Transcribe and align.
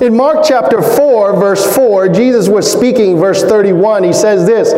In 0.00 0.16
Mark 0.16 0.44
chapter 0.46 0.80
4, 0.80 1.40
verse 1.40 1.74
4, 1.74 2.08
Jesus 2.10 2.48
was 2.48 2.70
speaking, 2.70 3.18
verse 3.18 3.42
31. 3.42 4.04
He 4.04 4.12
says 4.12 4.46
this 4.46 4.72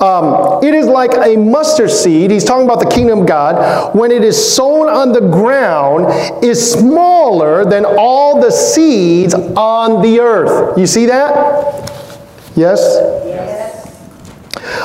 um, 0.00 0.64
It 0.64 0.74
is 0.74 0.86
like 0.86 1.12
a 1.14 1.36
mustard 1.36 1.90
seed, 1.90 2.32
he's 2.32 2.44
talking 2.44 2.64
about 2.64 2.80
the 2.80 2.90
kingdom 2.90 3.20
of 3.20 3.26
God, 3.26 3.94
when 3.94 4.10
it 4.10 4.24
is 4.24 4.54
sown 4.54 4.88
on 4.88 5.12
the 5.12 5.20
ground, 5.20 6.44
is 6.44 6.72
smaller 6.72 7.64
than 7.64 7.84
all 7.84 8.40
the 8.40 8.50
seeds 8.50 9.34
on 9.34 10.02
the 10.02 10.18
earth. 10.18 10.76
You 10.76 10.88
see 10.88 11.06
that? 11.06 11.88
Yes? 12.56 12.80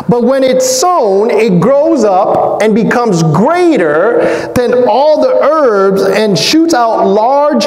But 0.08 0.24
when 0.24 0.44
it's 0.44 0.68
sown, 0.68 1.30
it 1.30 1.60
grows 1.60 2.04
up 2.04 2.62
and 2.62 2.74
becomes 2.74 3.24
greater 3.24 4.52
than 4.56 4.88
all 4.88 5.22
the 5.22 5.34
herbs 5.44 6.02
and 6.02 6.38
shoots 6.38 6.74
out 6.74 7.06
large 7.06 7.66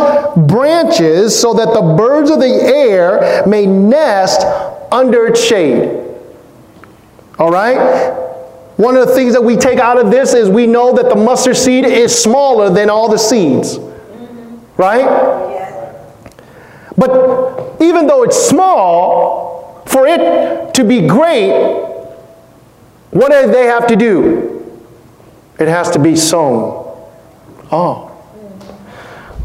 branches 0.48 1.38
so 1.38 1.54
that 1.54 1.72
the 1.72 1.94
birds 1.96 2.30
of 2.30 2.40
the 2.40 2.46
air 2.46 3.44
may 3.46 3.66
nest 3.66 4.42
under 4.92 5.26
its 5.26 5.42
shade. 5.42 6.02
All 7.38 7.50
right? 7.50 8.22
One 8.76 8.96
of 8.96 9.08
the 9.08 9.14
things 9.14 9.32
that 9.32 9.42
we 9.42 9.56
take 9.56 9.78
out 9.78 9.98
of 9.98 10.10
this 10.10 10.34
is 10.34 10.50
we 10.50 10.66
know 10.66 10.94
that 10.94 11.08
the 11.08 11.16
mustard 11.16 11.56
seed 11.56 11.84
is 11.84 12.14
smaller 12.14 12.70
than 12.70 12.90
all 12.90 13.08
the 13.08 13.18
seeds. 13.18 13.78
Right? 14.76 15.06
But 16.98 17.80
even 17.80 18.06
though 18.06 18.22
it's 18.22 18.36
small, 18.36 19.82
for 19.86 20.06
it 20.06 20.74
to 20.74 20.84
be 20.84 21.06
great, 21.06 21.95
what 23.16 23.32
do 23.32 23.50
they 23.50 23.64
have 23.64 23.86
to 23.88 23.96
do? 23.96 24.52
It 25.58 25.68
has 25.68 25.90
to 25.92 25.98
be 25.98 26.16
sown. 26.16 26.84
Oh. 27.72 28.12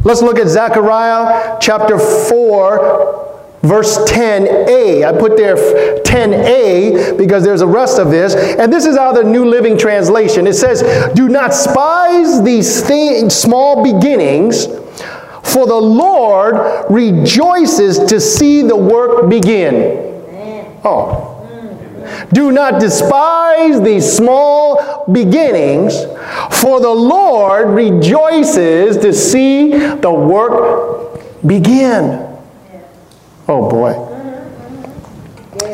Let's 0.04 0.22
look 0.22 0.40
at 0.40 0.48
Zechariah 0.48 1.58
chapter 1.62 1.98
4, 1.98 3.60
verse 3.62 3.98
10a. 4.10 5.06
I 5.06 5.18
put 5.18 5.38
there 5.38 5.56
10a 5.56 7.18
because 7.18 7.44
there's 7.44 7.62
a 7.62 7.68
rest 7.68 8.00
of 8.00 8.10
this. 8.10 8.36
And 8.36 8.74
this 8.74 8.86
is 8.86 8.98
out 8.98 9.16
of 9.16 9.24
the 9.24 9.32
New 9.32 9.46
Living 9.46 9.78
Translation. 9.78 10.48
It 10.48 10.56
says, 10.56 10.82
Do 11.14 11.30
not 11.30 11.52
despise 11.52 12.44
these 12.44 12.82
things, 12.86 13.36
small 13.36 13.84
beginnings, 13.84 14.66
for 15.44 15.68
the 15.68 15.76
Lord 15.76 16.86
rejoices 16.90 18.00
to 18.00 18.20
see 18.20 18.64
the 18.64 18.76
work 18.76 19.30
begin. 19.30 20.10
Oh. 20.84 21.31
Do 22.34 22.52
not 22.52 22.80
despise 22.80 23.82
these 23.82 24.12
small 24.12 25.06
beginnings, 25.12 25.94
for 26.52 26.80
the 26.80 26.90
Lord 26.90 27.70
rejoices 27.70 28.98
to 28.98 29.14
see 29.14 29.70
the 29.70 30.12
work 30.12 31.22
begin. 31.46 32.28
Oh 33.48 33.70
boy. 33.70 34.08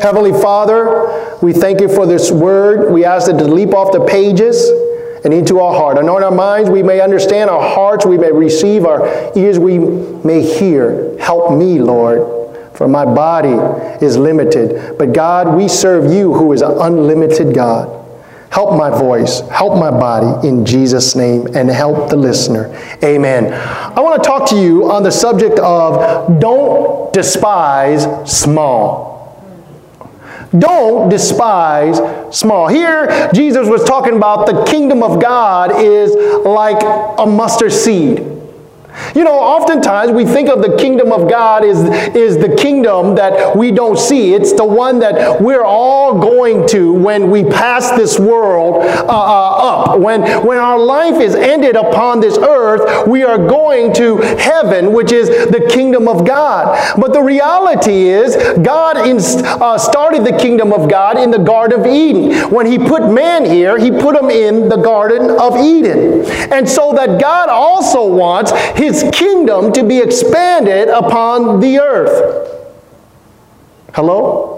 Heavenly 0.00 0.32
Father, 0.32 1.36
we 1.42 1.52
thank 1.52 1.80
you 1.80 1.88
for 1.88 2.06
this 2.06 2.30
word. 2.30 2.92
We 2.92 3.04
ask 3.04 3.28
it 3.28 3.38
to 3.38 3.44
leap 3.44 3.74
off 3.74 3.92
the 3.92 4.04
pages 4.04 4.68
and 5.24 5.34
into 5.34 5.60
our 5.60 5.74
heart. 5.74 5.98
and 5.98 6.06
Anoint 6.06 6.24
our 6.24 6.30
minds, 6.30 6.70
we 6.70 6.82
may 6.82 7.00
understand 7.00 7.50
our 7.50 7.74
hearts, 7.74 8.06
we 8.06 8.16
may 8.16 8.30
receive, 8.30 8.84
our 8.84 9.36
ears, 9.36 9.58
we 9.58 9.78
may 9.78 10.42
hear. 10.42 11.16
Help 11.18 11.56
me, 11.56 11.80
Lord 11.80 12.37
for 12.78 12.86
my 12.86 13.04
body 13.04 13.56
is 14.00 14.16
limited. 14.16 14.96
But 14.96 15.12
God, 15.12 15.56
we 15.56 15.66
serve 15.66 16.12
you 16.12 16.32
who 16.32 16.52
is 16.52 16.62
an 16.62 16.70
unlimited 16.78 17.52
God. 17.52 17.92
Help 18.50 18.78
my 18.78 18.88
voice, 18.88 19.40
help 19.48 19.80
my 19.80 19.90
body 19.90 20.46
in 20.46 20.64
Jesus' 20.64 21.16
name, 21.16 21.48
and 21.56 21.68
help 21.68 22.08
the 22.08 22.16
listener. 22.16 22.72
Amen. 23.02 23.52
I 23.52 24.00
want 24.00 24.22
to 24.22 24.26
talk 24.26 24.48
to 24.50 24.56
you 24.56 24.92
on 24.92 25.02
the 25.02 25.10
subject 25.10 25.58
of 25.58 26.40
don't 26.40 27.12
despise 27.12 28.06
small. 28.30 29.08
Don't 30.56 31.08
despise 31.08 31.98
small. 32.30 32.68
Here, 32.68 33.28
Jesus 33.34 33.68
was 33.68 33.82
talking 33.82 34.16
about 34.16 34.46
the 34.46 34.64
kingdom 34.66 35.02
of 35.02 35.20
God 35.20 35.82
is 35.82 36.14
like 36.46 36.80
a 37.18 37.26
mustard 37.26 37.72
seed. 37.72 38.37
You 39.14 39.24
know, 39.24 39.38
oftentimes 39.38 40.12
we 40.12 40.24
think 40.24 40.48
of 40.48 40.62
the 40.62 40.76
kingdom 40.76 41.12
of 41.12 41.28
God 41.28 41.64
is, 41.64 41.78
is 42.14 42.38
the 42.38 42.54
kingdom 42.56 43.14
that 43.16 43.56
we 43.56 43.70
don't 43.70 43.98
see. 43.98 44.34
It's 44.34 44.52
the 44.52 44.64
one 44.64 44.98
that 45.00 45.40
we're 45.40 45.64
all 45.64 46.18
going 46.18 46.66
to 46.68 46.92
when 46.92 47.30
we 47.30 47.44
pass 47.44 47.90
this 47.92 48.18
world 48.18 48.84
uh, 48.84 49.06
uh, 49.08 49.92
up. 49.92 50.00
When, 50.00 50.22
when 50.46 50.58
our 50.58 50.78
life 50.78 51.20
is 51.20 51.34
ended 51.34 51.76
upon 51.76 52.20
this 52.20 52.38
earth, 52.38 53.08
we 53.08 53.24
are 53.24 53.38
going 53.38 53.92
to 53.94 54.16
heaven, 54.16 54.92
which 54.92 55.12
is 55.12 55.28
the 55.28 55.68
kingdom 55.70 56.08
of 56.08 56.26
God. 56.26 56.96
But 56.98 57.12
the 57.12 57.22
reality 57.22 58.08
is, 58.08 58.36
God 58.58 59.06
in, 59.06 59.18
uh, 59.18 59.78
started 59.78 60.24
the 60.24 60.36
kingdom 60.38 60.72
of 60.72 60.88
God 60.88 61.18
in 61.18 61.30
the 61.30 61.38
Garden 61.38 61.80
of 61.80 61.86
Eden. 61.86 62.50
When 62.50 62.66
He 62.66 62.78
put 62.78 63.10
man 63.10 63.44
here, 63.44 63.78
He 63.78 63.90
put 63.90 64.16
him 64.16 64.30
in 64.30 64.68
the 64.68 64.76
Garden 64.76 65.30
of 65.30 65.56
Eden. 65.56 66.24
And 66.52 66.68
so 66.68 66.92
that 66.94 67.20
God 67.20 67.48
also 67.48 68.06
wants 68.06 68.52
His 68.76 68.87
his 68.88 69.10
kingdom 69.12 69.72
to 69.72 69.84
be 69.84 69.98
expanded 69.98 70.88
upon 70.88 71.60
the 71.60 71.78
earth. 71.78 72.54
Hello? 73.94 74.54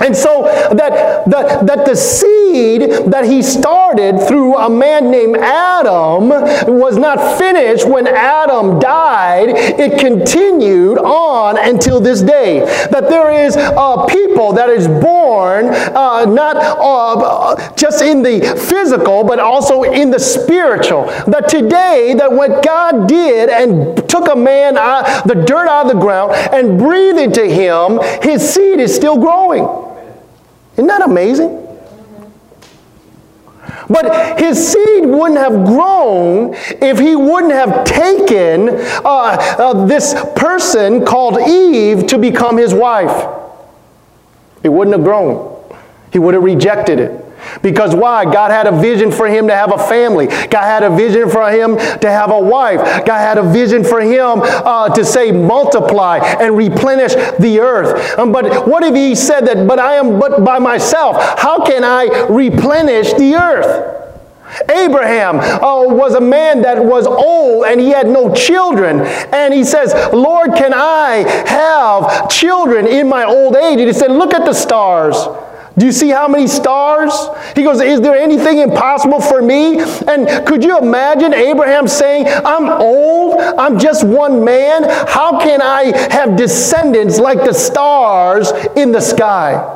And 0.00 0.16
so 0.16 0.42
that, 0.72 1.24
that, 1.30 1.66
that 1.66 1.86
the 1.86 1.94
seed 1.94 3.12
that 3.12 3.24
he 3.24 3.42
started 3.42 4.18
through 4.26 4.56
a 4.56 4.68
man 4.68 5.10
named 5.10 5.36
Adam 5.36 6.30
was 6.66 6.96
not 6.96 7.38
finished 7.38 7.86
when 7.88 8.08
Adam 8.08 8.80
died. 8.80 9.50
It 9.50 10.00
continued 10.00 10.98
on 10.98 11.56
until 11.58 12.00
this 12.00 12.22
day. 12.22 12.60
That 12.90 13.08
there 13.08 13.30
is 13.30 13.54
a 13.56 14.06
people 14.08 14.52
that 14.54 14.68
is 14.68 14.88
born 14.88 15.23
uh, 15.26 16.24
not 16.26 16.56
uh, 16.56 17.74
just 17.74 18.02
in 18.02 18.22
the 18.22 18.40
physical, 18.68 19.24
but 19.24 19.38
also 19.38 19.82
in 19.82 20.10
the 20.10 20.18
spiritual. 20.18 21.04
That 21.26 21.48
today, 21.48 22.14
that 22.18 22.30
what 22.32 22.64
God 22.64 23.08
did 23.08 23.48
and 23.48 24.08
took 24.08 24.28
a 24.28 24.36
man 24.36 24.76
out, 24.76 25.26
the 25.26 25.34
dirt 25.34 25.68
out 25.68 25.86
of 25.86 25.92
the 25.92 26.00
ground 26.00 26.32
and 26.32 26.78
breathed 26.78 27.18
into 27.18 27.46
him, 27.46 28.00
his 28.22 28.48
seed 28.48 28.80
is 28.80 28.94
still 28.94 29.18
growing. 29.18 29.64
Isn't 30.74 30.86
that 30.88 31.02
amazing? 31.02 31.60
But 33.88 34.38
his 34.38 34.72
seed 34.72 35.04
wouldn't 35.04 35.38
have 35.38 35.64
grown 35.66 36.54
if 36.54 36.98
he 36.98 37.16
wouldn't 37.16 37.52
have 37.52 37.84
taken 37.84 38.70
uh, 39.04 39.36
uh, 39.58 39.86
this 39.86 40.14
person 40.36 41.04
called 41.04 41.38
Eve 41.40 42.06
to 42.06 42.18
become 42.18 42.56
his 42.56 42.72
wife. 42.72 43.43
It 44.64 44.70
wouldn't 44.70 44.96
have 44.96 45.04
grown. 45.04 45.52
He 46.10 46.18
would 46.18 46.34
have 46.34 46.42
rejected 46.42 46.98
it. 46.98 47.24
Because 47.62 47.94
why? 47.94 48.24
God 48.24 48.50
had 48.50 48.66
a 48.66 48.72
vision 48.72 49.12
for 49.12 49.26
him 49.26 49.46
to 49.48 49.54
have 49.54 49.72
a 49.72 49.78
family. 49.78 50.26
God 50.26 50.62
had 50.62 50.82
a 50.82 50.90
vision 50.90 51.28
for 51.28 51.50
him 51.50 51.76
to 51.76 52.10
have 52.10 52.30
a 52.30 52.40
wife. 52.40 52.80
God 53.04 53.18
had 53.18 53.38
a 53.38 53.42
vision 53.42 53.84
for 53.84 54.00
him 54.00 54.40
uh, 54.42 54.88
to 54.94 55.04
say, 55.04 55.30
multiply 55.30 56.18
and 56.18 56.56
replenish 56.56 57.14
the 57.38 57.60
earth. 57.60 58.18
Um, 58.18 58.32
but 58.32 58.66
what 58.66 58.82
if 58.82 58.94
he 58.94 59.14
said 59.14 59.42
that, 59.42 59.68
but 59.68 59.78
I 59.78 59.94
am 59.94 60.18
but 60.18 60.44
by 60.44 60.58
myself? 60.58 61.16
How 61.38 61.64
can 61.64 61.84
I 61.84 62.26
replenish 62.30 63.12
the 63.12 63.34
earth? 63.34 64.03
Abraham 64.70 65.40
uh, 65.40 65.84
was 65.86 66.14
a 66.14 66.20
man 66.20 66.62
that 66.62 66.82
was 66.82 67.06
old 67.06 67.64
and 67.66 67.80
he 67.80 67.90
had 67.90 68.08
no 68.08 68.34
children. 68.34 69.00
And 69.32 69.52
he 69.52 69.64
says, 69.64 69.92
Lord, 70.12 70.54
can 70.54 70.72
I 70.74 71.24
have 71.46 72.28
children 72.28 72.86
in 72.86 73.08
my 73.08 73.24
old 73.24 73.56
age? 73.56 73.78
And 73.78 73.88
he 73.88 73.92
said, 73.92 74.10
Look 74.10 74.34
at 74.34 74.44
the 74.44 74.52
stars. 74.52 75.16
Do 75.76 75.86
you 75.86 75.92
see 75.92 76.10
how 76.10 76.28
many 76.28 76.46
stars? 76.46 77.12
He 77.56 77.64
goes, 77.64 77.80
Is 77.80 78.00
there 78.00 78.14
anything 78.14 78.58
impossible 78.58 79.20
for 79.20 79.42
me? 79.42 79.80
And 79.80 80.46
could 80.46 80.62
you 80.62 80.78
imagine 80.78 81.34
Abraham 81.34 81.88
saying, 81.88 82.26
I'm 82.28 82.68
old, 82.68 83.40
I'm 83.40 83.78
just 83.78 84.04
one 84.04 84.44
man. 84.44 84.84
How 84.84 85.40
can 85.40 85.60
I 85.60 85.96
have 86.12 86.36
descendants 86.36 87.18
like 87.18 87.38
the 87.38 87.52
stars 87.52 88.52
in 88.76 88.92
the 88.92 89.00
sky? 89.00 89.73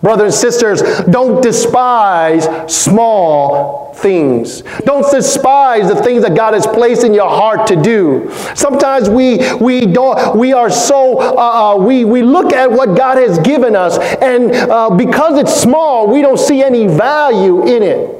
Brothers 0.00 0.34
and 0.34 0.52
sisters, 0.52 0.82
don't 1.06 1.42
despise 1.42 2.46
small 2.72 3.92
things. 3.94 4.62
Don't 4.84 5.10
despise 5.10 5.88
the 5.88 5.96
things 5.96 6.22
that 6.22 6.36
God 6.36 6.54
has 6.54 6.68
placed 6.68 7.02
in 7.02 7.12
your 7.12 7.28
heart 7.28 7.66
to 7.66 7.76
do. 7.76 8.30
Sometimes 8.54 9.10
we 9.10 9.38
we 9.56 9.86
don't 9.86 10.38
we 10.38 10.52
are 10.52 10.70
so 10.70 11.18
uh, 11.18 11.34
uh, 11.34 11.76
we 11.76 12.04
we 12.04 12.22
look 12.22 12.52
at 12.52 12.70
what 12.70 12.96
God 12.96 13.18
has 13.18 13.40
given 13.40 13.74
us, 13.74 13.98
and 14.22 14.52
uh, 14.52 14.88
because 14.90 15.36
it's 15.36 15.54
small, 15.54 16.06
we 16.06 16.22
don't 16.22 16.38
see 16.38 16.62
any 16.62 16.86
value 16.86 17.66
in 17.66 17.82
it. 17.82 18.18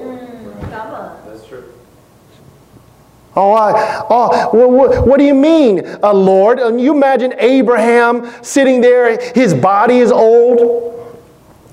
That's 0.70 1.46
true. 1.46 1.72
Oh, 3.36 3.52
I, 3.52 4.04
oh 4.10 4.50
well, 4.52 4.70
what, 4.70 5.06
what, 5.06 5.18
do 5.18 5.24
you 5.24 5.34
mean, 5.34 5.86
uh, 6.02 6.12
Lord? 6.12 6.58
And 6.58 6.80
you 6.80 6.92
imagine 6.92 7.34
Abraham 7.38 8.28
sitting 8.42 8.80
there, 8.80 9.16
his 9.32 9.54
body 9.54 9.98
is 9.98 10.10
old. 10.10 10.97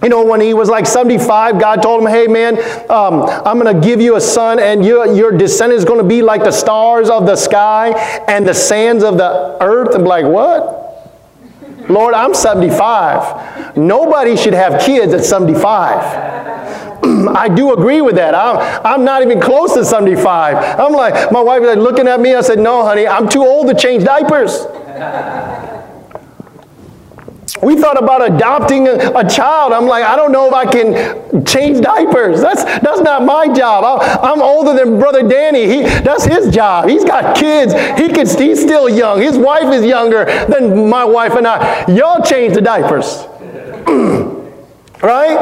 You 0.06 0.10
know, 0.10 0.24
when 0.24 0.40
he 0.40 0.54
was 0.54 0.70
like 0.70 0.86
75, 0.86 1.60
God 1.60 1.82
told 1.82 2.04
him, 2.04 2.08
hey 2.08 2.28
man, 2.28 2.60
um, 2.92 3.24
I'm 3.24 3.60
going 3.60 3.74
to 3.74 3.82
give 3.84 4.00
you 4.00 4.18
a 4.18 4.22
son 4.22 4.60
and 4.60 4.86
your, 4.86 5.12
your 5.12 5.36
descendant 5.36 5.80
is 5.80 5.84
going 5.84 5.98
to 5.98 6.08
be 6.08 6.22
like 6.22 6.44
the 6.44 6.52
stars 6.52 7.10
of 7.10 7.26
the 7.26 7.36
sky 7.36 7.90
and 8.28 8.48
the 8.48 8.54
sands 8.54 9.04
of 9.04 9.18
the 9.18 9.58
earth. 9.62 9.96
I'm 9.96 10.04
like, 10.04 10.26
what? 10.26 11.90
Lord, 11.90 12.14
I'm 12.14 12.36
75. 12.36 13.78
Nobody 13.78 14.38
should 14.38 14.54
have 14.54 14.80
kids 14.80 15.12
at 15.12 15.26
75. 15.26 15.64
I 17.36 17.50
do 17.50 17.74
agree 17.74 18.02
with 18.02 18.14
that. 18.18 18.36
I'm, 18.36 18.58
I'm 18.86 19.04
not 19.06 19.24
even 19.24 19.42
close 19.42 19.74
to 19.74 19.84
75. 19.84 20.80
I'm 20.80 20.94
like, 20.94 21.32
my 21.32 21.42
wife 21.42 21.64
was 21.64 21.78
looking 21.78 22.08
at 22.08 22.20
me. 22.20 22.36
I 22.36 22.42
said, 22.42 22.60
no, 22.60 22.86
honey, 22.86 23.08
I'm 23.08 23.28
too 23.28 23.42
old 23.42 23.70
to 23.70 23.74
change 23.74 24.04
diapers. 24.04 24.68
We 27.62 27.76
thought 27.76 28.02
about 28.02 28.30
adopting 28.30 28.88
a, 28.88 29.12
a, 29.16 29.28
child. 29.28 29.72
I'm 29.72 29.86
like, 29.86 30.04
I 30.04 30.16
don't 30.16 30.32
know 30.32 30.48
if 30.48 30.54
I 30.54 30.66
can 30.66 31.46
change 31.46 31.82
diapers. 31.82 32.42
That's, 32.42 32.64
that's 32.64 33.00
not 33.02 33.24
my 33.24 33.48
job. 33.54 33.84
I, 34.02 34.32
am 34.32 34.42
older 34.42 34.74
than 34.74 35.00
Brother 35.00 35.28
Danny. 35.28 35.66
He, 35.68 35.82
that's 35.82 36.26
his 36.26 36.54
job. 36.54 36.88
He's 36.88 37.06
got 37.06 37.36
kids. 37.36 37.74
He 37.74 38.10
can, 38.10 38.28
he's 38.28 38.62
still 38.62 38.90
young. 38.90 39.22
His 39.22 39.38
wife 39.38 39.74
is 39.74 39.86
younger 39.86 40.26
than 40.48 40.90
my 40.90 41.06
wife 41.06 41.34
and 41.34 41.48
I. 41.48 41.86
Y'all 41.92 42.22
change 42.22 42.54
the 42.54 42.62
diapers. 42.62 43.26
right? 45.02 45.38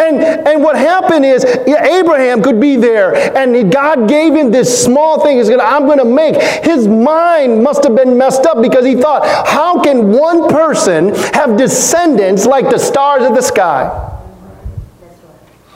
And, 0.00 0.22
and 0.22 0.62
what 0.62 0.76
happened 0.76 1.24
is 1.24 1.44
Abraham 1.44 2.42
could 2.42 2.60
be 2.60 2.76
there, 2.76 3.14
and 3.36 3.72
God 3.72 4.08
gave 4.08 4.34
him 4.34 4.50
this 4.50 4.84
small 4.84 5.22
thing. 5.22 5.38
He's 5.38 5.48
gonna, 5.48 5.62
I'm 5.62 5.86
going 5.86 5.98
to 5.98 6.04
make. 6.04 6.36
His 6.64 6.88
mind 6.88 7.62
must 7.62 7.84
have 7.84 7.94
been 7.94 8.18
messed 8.18 8.46
up 8.46 8.60
because 8.62 8.84
he 8.84 8.94
thought, 8.94 9.24
how 9.46 9.82
can 9.82 10.10
one 10.12 10.48
person 10.48 11.14
have 11.34 11.56
descendants 11.56 12.46
like 12.46 12.70
the 12.70 12.78
stars 12.78 13.24
of 13.24 13.34
the 13.34 13.42
sky? 13.42 14.10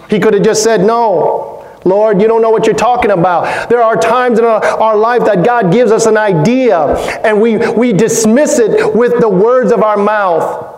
He 0.08 0.20
could 0.20 0.34
have 0.34 0.42
just 0.42 0.62
said, 0.62 0.82
no. 0.82 1.52
Lord, 1.84 2.20
you 2.20 2.26
don't 2.26 2.42
know 2.42 2.50
what 2.50 2.66
you're 2.66 2.74
talking 2.74 3.12
about. 3.12 3.68
There 3.68 3.80
are 3.80 3.96
times 3.96 4.40
in 4.40 4.44
our, 4.44 4.64
our, 4.64 4.96
life 4.96 5.24
that 5.24 5.44
God 5.44 5.72
gives 5.72 5.92
us 5.92 6.06
an 6.06 6.16
idea 6.16 6.78
and 7.22 7.40
we, 7.40 7.58
we 7.58 7.92
dismiss 7.92 8.58
it 8.58 8.92
with 8.92 9.20
the 9.20 9.28
words 9.28 9.70
of 9.70 9.84
our 9.84 9.96
mouth. 9.96 10.76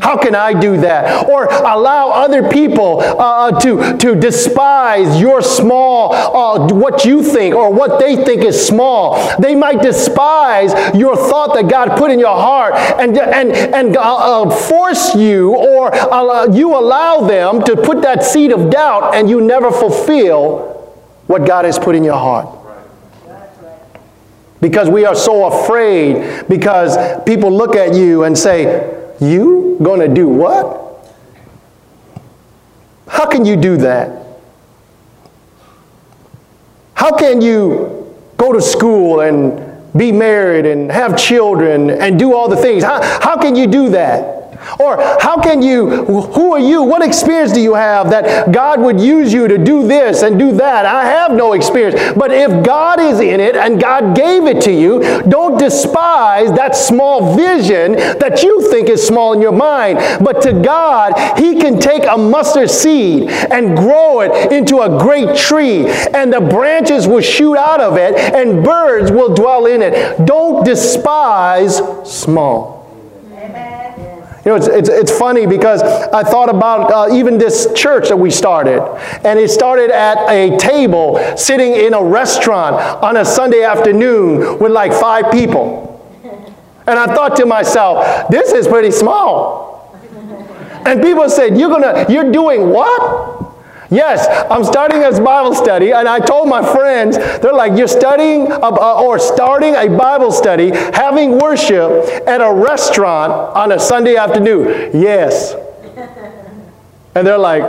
How 0.00 0.16
can 0.16 0.34
I 0.34 0.58
do 0.58 0.80
that? 0.80 1.28
Or 1.28 1.46
allow 1.46 2.10
other 2.10 2.48
people 2.48 3.00
uh, 3.00 3.38
uh, 3.38 3.60
to, 3.60 3.96
to 3.98 4.14
despise 4.14 5.20
your 5.20 5.42
small, 5.42 6.12
uh, 6.12 6.72
what 6.72 7.04
you 7.04 7.22
think 7.22 7.54
or 7.54 7.72
what 7.72 8.00
they 8.00 8.16
think 8.16 8.42
is 8.42 8.66
small. 8.66 9.36
They 9.38 9.54
might 9.54 9.82
despise 9.82 10.72
your 10.94 11.16
thought 11.16 11.54
that 11.54 11.68
God 11.68 11.96
put 11.98 12.10
in 12.10 12.18
your 12.18 12.36
heart 12.36 12.74
and, 12.74 13.16
and, 13.18 13.52
and 13.52 13.96
uh, 13.96 14.00
uh 14.44 14.50
force 14.50 15.14
you 15.14 15.54
or 15.54 15.94
you 16.52 16.76
allow 16.76 17.26
them 17.26 17.62
to 17.64 17.76
put 17.76 18.02
that 18.02 18.24
seed 18.24 18.52
of 18.52 18.70
doubt 18.70 19.14
and 19.14 19.28
you 19.28 19.40
never 19.40 19.70
fulfill 19.70 20.94
what 21.26 21.46
God 21.46 21.64
has 21.64 21.78
put 21.78 21.94
in 21.94 22.04
your 22.04 22.16
heart. 22.16 22.48
Because 24.60 24.88
we 24.88 25.04
are 25.04 25.14
so 25.14 25.46
afraid 25.46 26.48
because 26.48 26.96
people 27.24 27.56
look 27.56 27.76
at 27.76 27.94
you 27.94 28.24
and 28.24 28.36
say, 28.36 28.96
you 29.20 29.67
going 29.82 30.00
to 30.00 30.12
do 30.12 30.28
what? 30.28 30.88
How 33.06 33.26
can 33.26 33.44
you 33.44 33.56
do 33.56 33.78
that? 33.78 34.26
How 36.94 37.16
can 37.16 37.40
you 37.40 38.14
go 38.36 38.52
to 38.52 38.60
school 38.60 39.20
and 39.20 39.66
be 39.96 40.12
married 40.12 40.66
and 40.66 40.90
have 40.90 41.16
children 41.16 41.90
and 41.90 42.18
do 42.18 42.34
all 42.34 42.48
the 42.48 42.56
things? 42.56 42.82
How, 42.84 43.02
how 43.02 43.40
can 43.40 43.56
you 43.56 43.66
do 43.66 43.90
that? 43.90 44.37
Or 44.78 44.96
how 45.20 45.40
can 45.40 45.62
you, 45.62 46.04
who 46.04 46.52
are 46.54 46.60
you? 46.60 46.82
What 46.82 47.02
experience 47.02 47.52
do 47.52 47.60
you 47.60 47.74
have 47.74 48.10
that 48.10 48.52
God 48.52 48.80
would 48.80 49.00
use 49.00 49.32
you 49.32 49.48
to 49.48 49.58
do 49.58 49.86
this 49.86 50.22
and 50.22 50.38
do 50.38 50.52
that? 50.52 50.86
I 50.86 51.04
have 51.04 51.32
no 51.32 51.52
experience. 51.52 52.14
But 52.16 52.32
if 52.32 52.64
God 52.64 53.00
is 53.00 53.20
in 53.20 53.40
it 53.40 53.56
and 53.56 53.80
God 53.80 54.16
gave 54.16 54.44
it 54.44 54.62
to 54.62 54.72
you, 54.72 55.00
don't 55.28 55.58
despise 55.58 56.52
that 56.52 56.76
small 56.76 57.36
vision 57.36 57.92
that 57.92 58.42
you 58.42 58.70
think 58.70 58.88
is 58.88 59.06
small 59.06 59.32
in 59.32 59.40
your 59.40 59.52
mind. 59.52 59.98
But 60.24 60.42
to 60.42 60.52
God, 60.52 61.38
He 61.38 61.60
can 61.60 61.78
take 61.78 62.04
a 62.04 62.16
mustard 62.16 62.70
seed 62.70 63.28
and 63.28 63.76
grow 63.76 64.20
it 64.20 64.52
into 64.52 64.80
a 64.80 64.98
great 64.98 65.36
tree, 65.36 65.86
and 65.88 66.32
the 66.32 66.40
branches 66.40 67.06
will 67.06 67.20
shoot 67.20 67.56
out 67.56 67.80
of 67.80 67.96
it, 67.96 68.14
and 68.14 68.64
birds 68.64 69.10
will 69.10 69.34
dwell 69.34 69.66
in 69.66 69.82
it. 69.82 70.24
Don't 70.26 70.64
despise 70.64 71.80
small. 72.04 72.77
You 74.48 74.54
know, 74.54 74.60
it's, 74.60 74.68
it's, 74.68 74.88
it's 74.88 75.18
funny 75.18 75.46
because 75.46 75.82
I 75.82 76.22
thought 76.22 76.48
about 76.48 76.90
uh, 76.90 77.14
even 77.14 77.36
this 77.36 77.70
church 77.74 78.08
that 78.08 78.16
we 78.16 78.30
started. 78.30 78.80
And 79.22 79.38
it 79.38 79.50
started 79.50 79.90
at 79.90 80.16
a 80.26 80.56
table 80.56 81.18
sitting 81.36 81.74
in 81.74 81.92
a 81.92 82.02
restaurant 82.02 82.76
on 83.04 83.18
a 83.18 83.26
Sunday 83.26 83.62
afternoon 83.62 84.58
with 84.58 84.72
like 84.72 84.94
five 84.94 85.30
people. 85.30 85.84
And 86.86 86.98
I 86.98 87.14
thought 87.14 87.36
to 87.36 87.44
myself, 87.44 88.30
this 88.30 88.52
is 88.52 88.66
pretty 88.66 88.90
small. 88.90 89.94
And 90.86 91.02
people 91.02 91.28
said, 91.28 91.58
you're 91.58 91.68
gonna, 91.68 92.06
you're 92.08 92.32
doing 92.32 92.70
what? 92.70 93.47
Yes, 93.90 94.26
I'm 94.50 94.64
starting 94.64 95.02
a 95.02 95.10
Bible 95.22 95.54
study, 95.54 95.92
and 95.92 96.06
I 96.06 96.18
told 96.18 96.48
my 96.48 96.62
friends, 96.62 97.16
they're 97.16 97.54
like, 97.54 97.78
You're 97.78 97.88
studying 97.88 98.52
uh, 98.52 99.00
or 99.02 99.18
starting 99.18 99.74
a 99.74 99.88
Bible 99.88 100.30
study, 100.30 100.70
having 100.70 101.38
worship 101.38 101.90
at 102.26 102.42
a 102.42 102.52
restaurant 102.52 103.32
on 103.32 103.72
a 103.72 103.78
Sunday 103.78 104.16
afternoon. 104.16 104.90
Yes. 105.00 105.54
And 107.14 107.26
they're 107.26 107.38
like, 107.38 107.62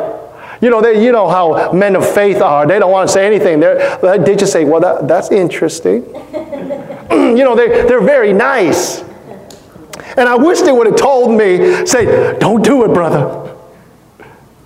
you 0.62 0.70
know, 0.70 0.80
they, 0.80 1.04
you 1.04 1.12
know 1.12 1.28
how 1.28 1.72
men 1.72 1.96
of 1.96 2.08
faith 2.08 2.40
are. 2.40 2.68
They 2.68 2.78
don't 2.78 2.92
want 2.92 3.10
to 3.10 3.14
say 3.14 3.26
anything. 3.26 3.60
They're, 3.60 3.98
they 4.20 4.36
just 4.36 4.52
say, 4.52 4.64
well, 4.64 4.82
that, 4.82 5.08
that's 5.08 5.32
interesting. 5.32 6.04
you 7.10 7.44
know, 7.44 7.56
they, 7.56 7.68
they're 7.88 8.02
very 8.02 8.32
nice. 8.32 9.02
And 10.18 10.30
I 10.30 10.36
wish 10.36 10.62
they 10.62 10.72
would 10.72 10.86
have 10.86 10.98
told 10.98 11.36
me, 11.36 11.84
say, 11.88 12.38
don't 12.38 12.64
do 12.64 12.86
it, 12.86 12.94
brother 12.94 13.50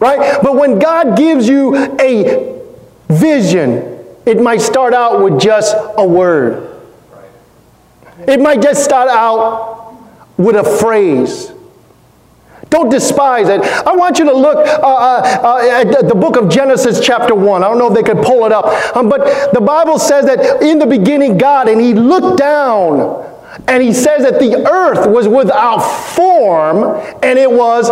right? 0.03 0.41
But 0.43 0.55
when 0.55 0.79
God 0.79 1.17
gives 1.17 1.47
you 1.47 1.75
a 1.99 2.61
vision, 3.09 4.05
it 4.25 4.41
might 4.41 4.59
start 4.59 4.93
out 4.93 5.23
with 5.23 5.39
just 5.39 5.75
a 5.97 6.05
word. 6.05 6.69
It 8.27 8.39
might 8.39 8.61
just 8.61 8.83
start 8.83 9.09
out 9.09 9.95
with 10.37 10.57
a 10.57 10.77
phrase. 10.79 11.51
Don't 12.69 12.89
despise 12.89 13.47
it. 13.47 13.61
I 13.61 13.95
want 13.95 14.19
you 14.19 14.25
to 14.25 14.33
look 14.33 14.57
uh, 14.57 14.81
uh, 14.81 15.39
uh, 15.43 15.81
at 15.81 16.07
the 16.09 16.15
book 16.15 16.35
of 16.35 16.49
Genesis, 16.49 16.99
chapter 16.99 17.35
1. 17.35 17.63
I 17.63 17.67
don't 17.69 17.77
know 17.77 17.87
if 17.87 17.93
they 17.93 18.03
could 18.03 18.25
pull 18.25 18.45
it 18.45 18.51
up. 18.51 18.65
Um, 18.95 19.09
but 19.09 19.53
the 19.53 19.61
Bible 19.61 19.99
says 19.99 20.25
that 20.25 20.61
in 20.61 20.79
the 20.79 20.87
beginning, 20.87 21.37
God, 21.37 21.69
and 21.69 21.79
He 21.79 21.93
looked 21.93 22.37
down, 22.37 23.23
and 23.67 23.83
He 23.83 23.93
says 23.93 24.23
that 24.23 24.39
the 24.39 24.67
earth 24.67 25.07
was 25.07 25.27
without 25.27 25.79
form 25.79 26.99
and 27.21 27.37
it 27.37 27.51
was 27.51 27.89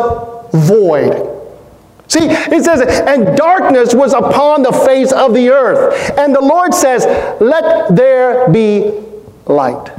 void. 0.53 1.40
See, 2.11 2.27
it 2.27 2.65
says, 2.65 2.81
and 3.07 3.37
darkness 3.37 3.95
was 3.95 4.11
upon 4.11 4.63
the 4.63 4.73
face 4.73 5.13
of 5.13 5.33
the 5.33 5.49
earth. 5.49 6.11
And 6.17 6.35
the 6.35 6.41
Lord 6.41 6.73
says, 6.73 7.05
let 7.39 7.95
there 7.95 8.49
be 8.49 8.91
light. 9.45 9.89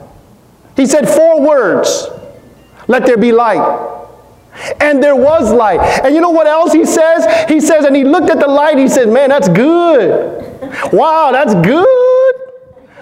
He 0.77 0.85
said 0.85 1.09
four 1.09 1.41
words. 1.41 2.09
Let 2.87 3.07
there 3.07 3.17
be 3.17 3.33
light. 3.33 3.65
And 4.79 5.03
there 5.03 5.17
was 5.17 5.55
light. 5.55 5.81
And 6.05 6.15
you 6.15 6.21
know 6.21 6.29
what 6.29 6.47
else 6.47 6.75
he 6.75 6.85
says? 6.85 7.49
He 7.49 7.63
says, 7.63 7.87
and 7.87 7.97
he 7.97 8.05
looked 8.05 8.29
at 8.29 8.41
the 8.41 8.47
light, 8.47 8.77
he 8.77 8.89
said, 8.89 9.09
man, 9.09 9.31
that's 9.31 9.49
good. 9.49 10.61
Wow, 10.93 11.31
that's 11.33 11.55
good. 11.67 12.35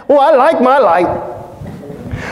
Well, 0.07 0.21
I 0.21 0.37
like 0.37 0.61
my 0.63 0.79
light. 0.79 1.40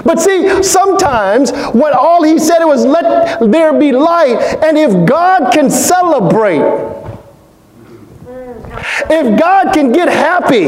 But 0.08 0.20
see, 0.20 0.62
sometimes 0.62 1.52
when 1.74 1.92
all 1.92 2.22
he 2.22 2.38
said 2.38 2.64
was, 2.64 2.82
let 2.82 3.40
there 3.40 3.78
be 3.78 3.92
light, 3.92 4.38
and 4.64 4.78
if 4.78 5.06
God 5.06 5.52
can 5.52 5.68
celebrate, 5.68 6.62
if 9.10 9.38
God 9.38 9.72
can 9.72 9.92
get 9.92 10.08
happy 10.08 10.66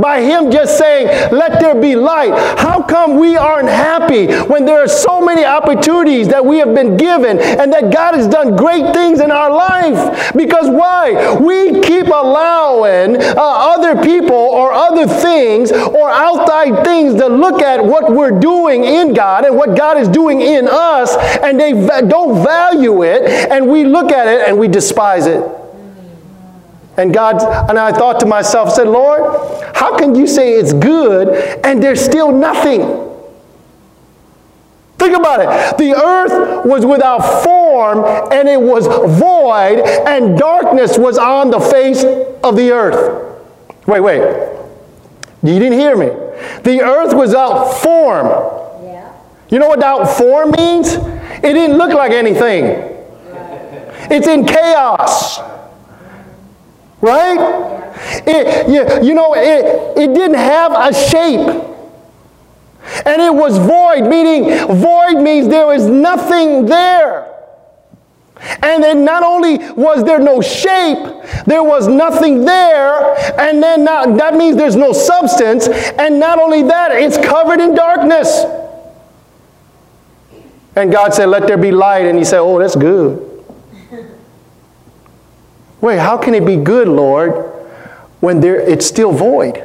by 0.00 0.20
Him 0.20 0.50
just 0.50 0.78
saying, 0.78 1.32
let 1.32 1.60
there 1.60 1.80
be 1.80 1.96
light, 1.96 2.32
how 2.58 2.82
come 2.82 3.16
we 3.16 3.36
aren't 3.36 3.68
happy 3.68 4.26
when 4.44 4.64
there 4.64 4.82
are 4.82 4.88
so 4.88 5.20
many 5.20 5.44
opportunities 5.44 6.28
that 6.28 6.44
we 6.44 6.58
have 6.58 6.74
been 6.74 6.96
given 6.96 7.38
and 7.38 7.72
that 7.72 7.92
God 7.92 8.14
has 8.14 8.28
done 8.28 8.56
great 8.56 8.92
things 8.94 9.20
in 9.20 9.30
our 9.30 9.50
life? 9.50 10.32
Because 10.34 10.68
why? 10.68 11.36
We 11.38 11.80
keep 11.80 12.06
allowing 12.06 13.16
uh, 13.16 13.34
other 13.36 14.02
people 14.02 14.34
or 14.34 14.72
other 14.72 15.06
things 15.06 15.72
or 15.72 16.10
outside 16.10 16.84
things 16.84 17.14
to 17.14 17.28
look 17.28 17.62
at 17.62 17.84
what 17.84 18.12
we're 18.12 18.38
doing 18.38 18.84
in 18.84 19.14
God 19.14 19.44
and 19.44 19.56
what 19.56 19.76
God 19.76 19.98
is 19.98 20.08
doing 20.08 20.40
in 20.40 20.68
us, 20.68 21.16
and 21.42 21.58
they 21.58 21.72
don't 21.72 22.42
value 22.44 23.02
it, 23.02 23.22
and 23.50 23.68
we 23.68 23.84
look 23.84 24.10
at 24.12 24.26
it 24.26 24.48
and 24.48 24.58
we 24.58 24.68
despise 24.68 25.26
it. 25.26 25.67
And 26.98 27.14
God, 27.14 27.40
and 27.70 27.78
I 27.78 27.92
thought 27.92 28.18
to 28.20 28.26
myself, 28.26 28.72
said, 28.72 28.88
Lord, 28.88 29.22
how 29.74 29.96
can 29.96 30.16
you 30.16 30.26
say 30.26 30.54
it's 30.54 30.72
good 30.72 31.28
and 31.64 31.80
there's 31.80 32.04
still 32.04 32.32
nothing? 32.32 32.80
Think 34.98 35.16
about 35.16 35.40
it. 35.40 35.78
The 35.78 35.94
earth 35.94 36.66
was 36.66 36.84
without 36.84 37.44
form 37.44 38.04
and 38.32 38.48
it 38.48 38.60
was 38.60 38.88
void, 38.88 39.80
and 40.08 40.36
darkness 40.36 40.98
was 40.98 41.18
on 41.18 41.50
the 41.50 41.60
face 41.60 42.02
of 42.42 42.56
the 42.56 42.72
earth. 42.72 43.40
Wait, 43.86 44.00
wait. 44.00 44.20
You 45.44 45.58
didn't 45.60 45.78
hear 45.78 45.96
me. 45.96 46.06
The 46.64 46.80
earth 46.82 47.14
was 47.14 47.28
without 47.28 47.74
form. 47.74 48.26
Yeah. 48.84 49.12
You 49.50 49.60
know 49.60 49.68
what 49.68 49.78
without 49.78 50.16
form 50.16 50.50
means? 50.58 50.94
It 50.94 51.52
didn't 51.52 51.78
look 51.78 51.92
like 51.92 52.10
anything. 52.10 52.64
It's 54.10 54.26
in 54.26 54.44
chaos. 54.44 55.38
Right? 57.00 57.88
It, 58.26 58.68
you, 58.68 59.08
you 59.08 59.14
know, 59.14 59.34
it, 59.34 59.98
it 59.98 60.14
didn't 60.14 60.36
have 60.36 60.72
a 60.72 60.92
shape. 60.92 61.64
And 63.04 63.20
it 63.22 63.34
was 63.34 63.58
void, 63.58 64.08
meaning 64.08 64.44
void 64.76 65.22
means 65.22 65.48
there 65.48 65.66
was 65.66 65.86
nothing 65.86 66.66
there. 66.66 67.26
And 68.62 68.82
then 68.82 69.04
not 69.04 69.22
only 69.22 69.58
was 69.72 70.04
there 70.04 70.18
no 70.18 70.40
shape, 70.40 70.98
there 71.46 71.62
was 71.62 71.88
nothing 71.88 72.44
there, 72.44 73.16
and 73.38 73.62
then 73.62 73.84
not, 73.84 74.16
that 74.18 74.34
means 74.34 74.56
there's 74.56 74.76
no 74.76 74.92
substance, 74.92 75.66
and 75.68 76.20
not 76.20 76.38
only 76.38 76.62
that, 76.62 76.92
it's 76.92 77.16
covered 77.16 77.60
in 77.60 77.74
darkness. 77.74 78.44
And 80.76 80.92
God 80.92 81.14
said, 81.14 81.26
Let 81.26 81.48
there 81.48 81.56
be 81.56 81.72
light, 81.72 82.06
and 82.06 82.16
He 82.16 82.24
said, 82.24 82.38
Oh, 82.38 82.58
that's 82.60 82.76
good. 82.76 83.27
Wait, 85.80 85.98
how 85.98 86.18
can 86.18 86.34
it 86.34 86.44
be 86.44 86.56
good, 86.56 86.88
Lord, 86.88 87.32
when 88.20 88.40
there, 88.40 88.60
it's 88.60 88.86
still 88.86 89.12
void? 89.12 89.62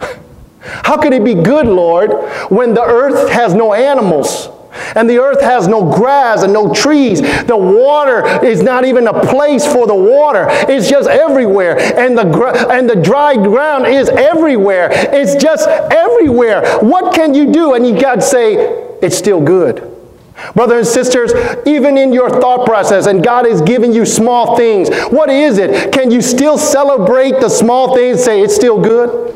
How 0.60 0.98
can 0.98 1.12
it 1.12 1.24
be 1.24 1.34
good, 1.34 1.66
Lord, 1.66 2.10
when 2.50 2.74
the 2.74 2.82
earth 2.82 3.30
has 3.30 3.54
no 3.54 3.72
animals? 3.72 4.50
And 4.94 5.08
the 5.08 5.18
earth 5.18 5.40
has 5.40 5.66
no 5.66 5.90
grass 5.90 6.42
and 6.42 6.52
no 6.52 6.72
trees. 6.74 7.20
The 7.20 7.56
water 7.56 8.44
is 8.44 8.62
not 8.62 8.84
even 8.84 9.06
a 9.08 9.26
place 9.26 9.64
for 9.66 9.86
the 9.86 9.94
water. 9.94 10.46
It's 10.50 10.88
just 10.88 11.08
everywhere. 11.08 11.78
And 11.78 12.16
the, 12.18 12.68
and 12.70 12.88
the 12.88 12.96
dry 12.96 13.34
ground 13.34 13.86
is 13.86 14.10
everywhere. 14.10 14.90
It's 14.92 15.42
just 15.42 15.66
everywhere. 15.68 16.78
What 16.80 17.14
can 17.14 17.32
you 17.32 17.50
do? 17.52 17.72
And 17.72 17.86
you 17.86 17.98
got 17.98 18.16
to 18.16 18.22
say, 18.22 18.54
it's 19.00 19.16
still 19.16 19.40
good. 19.40 19.95
Brothers 20.54 20.86
and 20.86 20.94
sisters, 20.94 21.32
even 21.66 21.96
in 21.96 22.12
your 22.12 22.30
thought 22.30 22.66
process, 22.66 23.06
and 23.06 23.22
God 23.22 23.46
is 23.46 23.60
giving 23.62 23.92
you 23.92 24.06
small 24.06 24.56
things, 24.56 24.88
what 25.06 25.30
is 25.30 25.58
it? 25.58 25.92
Can 25.92 26.10
you 26.10 26.22
still 26.22 26.58
celebrate 26.58 27.40
the 27.40 27.48
small 27.48 27.94
things 27.94 28.22
say 28.22 28.42
it's 28.42 28.54
still 28.54 28.80
good? 28.80 29.34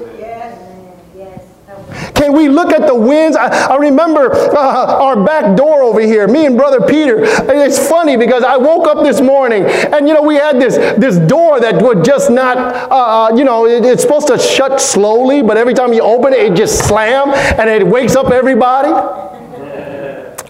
Can 2.15 2.35
we 2.35 2.49
look 2.49 2.71
at 2.71 2.87
the 2.87 2.95
winds? 2.95 3.37
I, 3.37 3.49
I 3.73 3.77
remember 3.77 4.31
uh, 4.33 5.03
our 5.03 5.25
back 5.25 5.57
door 5.57 5.83
over 5.83 6.01
here, 6.01 6.29
me 6.29 6.47
and 6.47 6.57
Brother 6.57 6.87
Peter. 6.87 7.21
It's 7.23 7.89
funny 7.89 8.17
because 8.17 8.45
I 8.45 8.57
woke 8.57 8.87
up 8.87 9.03
this 9.05 9.21
morning 9.21 9.65
and, 9.65 10.07
you 10.07 10.15
know, 10.15 10.23
we 10.23 10.35
had 10.35 10.61
this, 10.61 10.77
this 10.99 11.17
door 11.17 11.61
that 11.61 11.81
would 11.81 12.05
just 12.05 12.31
not, 12.31 12.59
uh, 12.59 13.31
uh, 13.31 13.37
you 13.37 13.45
know, 13.45 13.67
it, 13.67 13.85
it's 13.85 14.03
supposed 14.03 14.29
to 14.29 14.39
shut 14.39 14.81
slowly, 14.81 15.43
but 15.43 15.57
every 15.57 15.75
time 15.75 15.93
you 15.93 16.03
open 16.03 16.33
it, 16.33 16.53
it 16.53 16.55
just 16.55 16.87
slam 16.87 17.31
and 17.59 17.71
it 17.71 17.87
wakes 17.87 18.17
up 18.17 18.31
everybody 18.31 18.91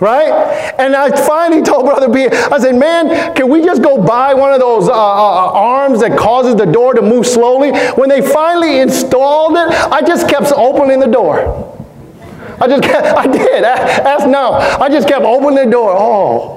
right? 0.01 0.75
And 0.79 0.97
I 0.97 1.11
finally 1.27 1.63
told 1.63 1.85
Brother 1.85 2.13
Peter, 2.13 2.35
I 2.53 2.59
said, 2.59 2.75
man, 2.75 3.35
can 3.35 3.49
we 3.49 3.63
just 3.63 3.83
go 3.83 4.03
buy 4.03 4.35
one 4.35 4.53
of 4.53 4.61
those 4.61 4.89
uh, 4.89 4.93
uh, 4.93 4.97
uh, 4.97 5.53
arms 5.53 6.01
that 6.01 6.19
causes 6.19 6.57
the 6.57 6.65
door 6.65 6.95
to 6.95 7.03
move 7.03 7.27
slowly? 7.27 7.73
When 7.93 8.09
they 8.09 8.23
finally 8.23 8.81
installed 8.81 9.53
it, 9.53 9.69
I 9.93 10.01
just 10.03 10.29
kept 10.29 10.53
opening 10.53 11.01
the 11.01 11.07
door. 11.07 11.67
I 12.61 12.67
just 12.67 12.83
kept, 12.83 13.07
I 13.19 13.27
did. 13.27 13.65
Ask 13.65 14.27
now. 14.27 14.53
I 14.53 14.89
just 14.89 15.09
kept 15.09 15.25
opening 15.25 15.67
the 15.67 15.71
door. 15.71 15.95
Oh. 15.97 16.57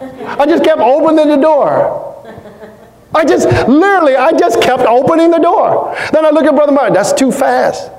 I 0.00 0.46
just 0.46 0.64
kept 0.64 0.80
opening 0.80 1.28
the 1.28 1.36
door. 1.36 2.12
I 3.14 3.24
just, 3.24 3.46
literally, 3.68 4.16
I 4.16 4.32
just 4.32 4.60
kept 4.60 4.82
opening 4.82 5.30
the 5.30 5.38
door. 5.38 5.96
Then 6.12 6.26
I 6.26 6.30
look 6.30 6.44
at 6.44 6.54
Brother 6.54 6.72
Martin, 6.72 6.94
that's 6.94 7.12
too 7.12 7.30
fast. 7.30 7.90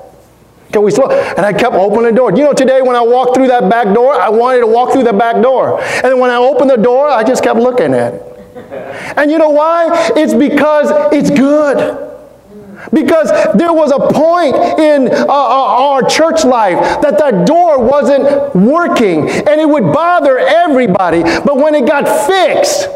Can 0.72 0.82
we 0.82 0.90
slow? 0.90 1.10
And 1.10 1.40
I 1.46 1.52
kept 1.52 1.74
opening 1.74 2.10
the 2.10 2.12
door. 2.12 2.32
You 2.32 2.44
know, 2.44 2.52
today 2.52 2.82
when 2.82 2.96
I 2.96 3.02
walked 3.02 3.34
through 3.34 3.48
that 3.48 3.68
back 3.70 3.94
door, 3.94 4.14
I 4.14 4.28
wanted 4.28 4.60
to 4.60 4.66
walk 4.66 4.92
through 4.92 5.04
the 5.04 5.12
back 5.12 5.42
door. 5.42 5.80
And 5.80 6.20
when 6.20 6.30
I 6.30 6.36
opened 6.36 6.70
the 6.70 6.76
door, 6.76 7.08
I 7.08 7.22
just 7.24 7.42
kept 7.42 7.58
looking 7.58 7.94
at 7.94 8.14
it. 8.14 9.16
And 9.16 9.30
you 9.30 9.38
know 9.38 9.50
why? 9.50 10.12
It's 10.16 10.34
because 10.34 10.88
it's 11.12 11.30
good. 11.30 12.02
Because 12.92 13.30
there 13.56 13.72
was 13.72 13.90
a 13.90 13.98
point 14.12 14.54
in 14.78 15.08
uh, 15.12 15.26
uh, 15.28 15.28
our 15.28 16.02
church 16.08 16.44
life 16.44 16.78
that 17.00 17.18
that 17.18 17.46
door 17.46 17.82
wasn't 17.82 18.54
working 18.54 19.28
and 19.28 19.60
it 19.60 19.68
would 19.68 19.92
bother 19.92 20.38
everybody. 20.38 21.22
But 21.22 21.56
when 21.56 21.74
it 21.74 21.86
got 21.86 22.26
fixed, 22.26 22.88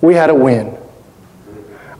we 0.00 0.14
had 0.14 0.30
a 0.30 0.34
win. 0.34 0.78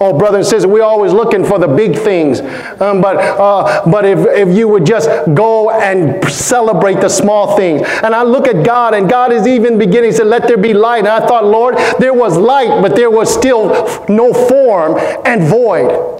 Oh, 0.02 0.18
brother 0.18 0.38
and 0.38 0.46
sister, 0.46 0.66
we're 0.66 0.82
always 0.82 1.12
looking 1.12 1.44
for 1.44 1.60
the 1.60 1.68
big 1.68 1.96
things. 1.96 2.40
Um, 2.80 3.00
but 3.00 3.16
uh, 3.18 3.88
but 3.88 4.04
if, 4.04 4.18
if 4.18 4.48
you 4.56 4.66
would 4.66 4.84
just 4.84 5.08
go 5.32 5.70
and 5.70 6.24
celebrate 6.28 6.94
the 7.00 7.08
small 7.08 7.56
things. 7.56 7.86
And 8.02 8.12
I 8.12 8.24
look 8.24 8.48
at 8.48 8.66
God, 8.66 8.94
and 8.94 9.08
God 9.08 9.32
is 9.32 9.46
even 9.46 9.78
beginning 9.78 10.12
to 10.14 10.24
Let 10.24 10.48
there 10.48 10.56
be 10.56 10.74
light. 10.74 11.00
And 11.00 11.08
I 11.08 11.24
thought, 11.24 11.44
Lord, 11.44 11.76
there 12.00 12.12
was 12.12 12.36
light, 12.36 12.82
but 12.82 12.96
there 12.96 13.10
was 13.10 13.32
still 13.32 13.68
no 14.08 14.34
form 14.34 14.98
and 15.24 15.44
void. 15.44 16.18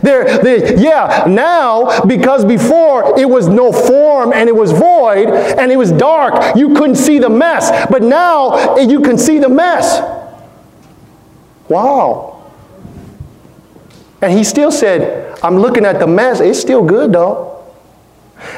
There, 0.00 0.38
there, 0.40 0.78
yeah, 0.78 1.24
now, 1.26 2.02
because 2.02 2.44
before 2.44 3.18
it 3.18 3.28
was 3.28 3.48
no 3.48 3.72
form 3.72 4.32
and 4.32 4.48
it 4.48 4.54
was 4.54 4.70
void 4.70 5.28
and 5.28 5.72
it 5.72 5.76
was 5.76 5.90
dark, 5.90 6.54
you 6.54 6.74
couldn't 6.74 6.96
see 6.96 7.18
the 7.18 7.28
mess. 7.28 7.88
But 7.90 8.02
now 8.02 8.76
you 8.76 9.00
can 9.00 9.18
see 9.18 9.40
the 9.40 9.48
mess. 9.48 10.00
Wow. 11.68 12.41
And 14.22 14.32
he 14.32 14.44
still 14.44 14.70
said, 14.70 15.38
I'm 15.42 15.58
looking 15.58 15.84
at 15.84 15.98
the 15.98 16.06
mess. 16.06 16.40
It's 16.40 16.60
still 16.60 16.84
good 16.84 17.12
though. 17.12 17.50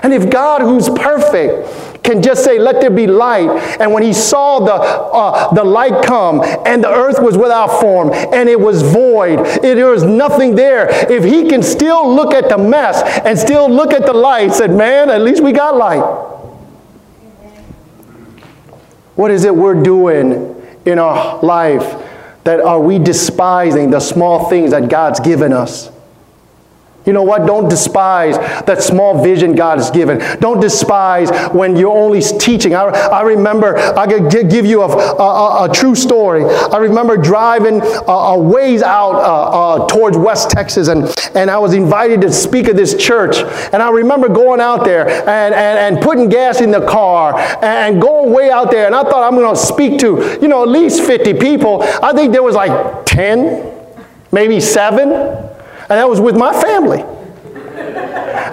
And 0.02 0.12
if 0.12 0.30
God, 0.30 0.60
who's 0.60 0.88
perfect, 0.88 2.02
can 2.04 2.22
just 2.22 2.44
say, 2.44 2.58
Let 2.58 2.80
there 2.80 2.90
be 2.90 3.06
light, 3.06 3.48
and 3.80 3.92
when 3.92 4.02
he 4.02 4.12
saw 4.12 4.60
the, 4.60 4.72
uh, 4.72 5.52
the 5.54 5.64
light 5.64 6.04
come, 6.04 6.42
and 6.66 6.84
the 6.84 6.88
earth 6.88 7.18
was 7.20 7.36
without 7.36 7.80
form, 7.80 8.12
and 8.12 8.48
it 8.48 8.60
was 8.60 8.82
void, 8.82 9.40
it, 9.40 9.76
there 9.76 9.90
was 9.90 10.04
nothing 10.04 10.54
there, 10.54 10.88
if 11.10 11.24
he 11.24 11.48
can 11.48 11.62
still 11.62 12.14
look 12.14 12.34
at 12.34 12.48
the 12.48 12.58
mess 12.58 13.02
and 13.24 13.38
still 13.38 13.68
look 13.68 13.92
at 13.92 14.06
the 14.06 14.12
light, 14.12 14.52
said, 14.52 14.70
Man, 14.70 15.10
at 15.10 15.22
least 15.22 15.42
we 15.42 15.52
got 15.52 15.76
light. 15.76 16.30
What 19.16 19.30
is 19.30 19.44
it 19.44 19.54
we're 19.54 19.82
doing 19.82 20.62
in 20.84 20.98
our 20.98 21.40
life 21.40 22.03
that 22.44 22.60
are 22.60 22.80
we 22.80 22.98
despising 22.98 23.90
the 23.90 24.00
small 24.00 24.48
things 24.48 24.70
that 24.70 24.88
God's 24.88 25.20
given 25.20 25.52
us? 25.52 25.90
You 27.06 27.12
know 27.12 27.22
what? 27.22 27.46
Don't 27.46 27.68
despise 27.68 28.38
that 28.64 28.82
small 28.82 29.22
vision 29.22 29.54
God 29.54 29.78
has 29.78 29.90
given. 29.90 30.18
Don't 30.40 30.60
despise 30.60 31.30
when 31.52 31.76
you're 31.76 31.92
only 31.92 32.22
teaching. 32.22 32.74
I, 32.74 32.84
I 32.84 33.22
remember, 33.22 33.76
I 33.76 34.06
could 34.06 34.30
give 34.30 34.64
you 34.64 34.82
a, 34.82 34.86
a, 34.86 35.70
a, 35.70 35.74
true 35.74 35.94
story. 35.94 36.44
I 36.44 36.78
remember 36.78 37.18
driving 37.18 37.82
a, 37.82 38.12
a 38.12 38.38
ways 38.38 38.82
out 38.82 39.16
uh, 39.16 39.82
uh, 39.82 39.86
towards 39.86 40.16
West 40.16 40.50
Texas, 40.50 40.88
and, 40.88 41.14
and 41.34 41.50
I 41.50 41.58
was 41.58 41.74
invited 41.74 42.22
to 42.22 42.32
speak 42.32 42.68
at 42.68 42.76
this 42.76 42.94
church. 42.94 43.36
And 43.72 43.82
I 43.82 43.90
remember 43.90 44.28
going 44.28 44.60
out 44.60 44.84
there 44.84 45.06
and, 45.06 45.54
and, 45.54 45.96
and 45.96 46.02
putting 46.02 46.30
gas 46.30 46.62
in 46.62 46.70
the 46.70 46.86
car 46.86 47.38
and 47.62 48.00
going 48.00 48.32
way 48.32 48.50
out 48.50 48.70
there. 48.70 48.86
And 48.86 48.94
I 48.94 49.02
thought 49.02 49.30
I'm 49.30 49.38
going 49.38 49.54
to 49.54 49.60
speak 49.60 49.98
to, 50.00 50.38
you 50.40 50.48
know, 50.48 50.62
at 50.62 50.68
least 50.68 51.02
50 51.02 51.34
people. 51.34 51.82
I 51.82 52.14
think 52.14 52.32
there 52.32 52.42
was 52.42 52.54
like 52.54 53.04
10, 53.04 53.72
maybe 54.32 54.58
7. 54.58 55.53
And 55.88 55.98
that 55.98 56.08
was 56.08 56.20
with 56.20 56.36
my 56.36 56.52
family. 56.60 57.04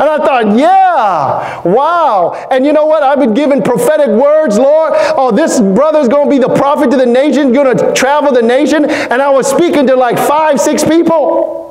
And 0.01 0.09
I 0.09 0.17
thought, 0.17 0.57
yeah, 0.57 1.61
wow. 1.61 2.47
And 2.49 2.65
you 2.65 2.73
know 2.73 2.85
what? 2.85 3.03
I've 3.03 3.19
been 3.19 3.33
given 3.33 3.61
prophetic 3.61 4.07
words, 4.07 4.57
Lord. 4.57 4.93
Oh, 4.95 5.31
this 5.31 5.59
brother's 5.59 6.07
going 6.07 6.25
to 6.25 6.29
be 6.29 6.39
the 6.39 6.53
prophet 6.55 6.89
to 6.91 6.97
the 6.97 7.05
nation, 7.05 7.53
going 7.53 7.77
to 7.77 7.93
travel 7.93 8.31
the 8.31 8.41
nation. 8.41 8.85
And 8.85 9.21
I 9.21 9.29
was 9.29 9.47
speaking 9.47 9.85
to 9.87 9.95
like 9.95 10.17
five, 10.17 10.59
six 10.59 10.83
people. 10.83 11.70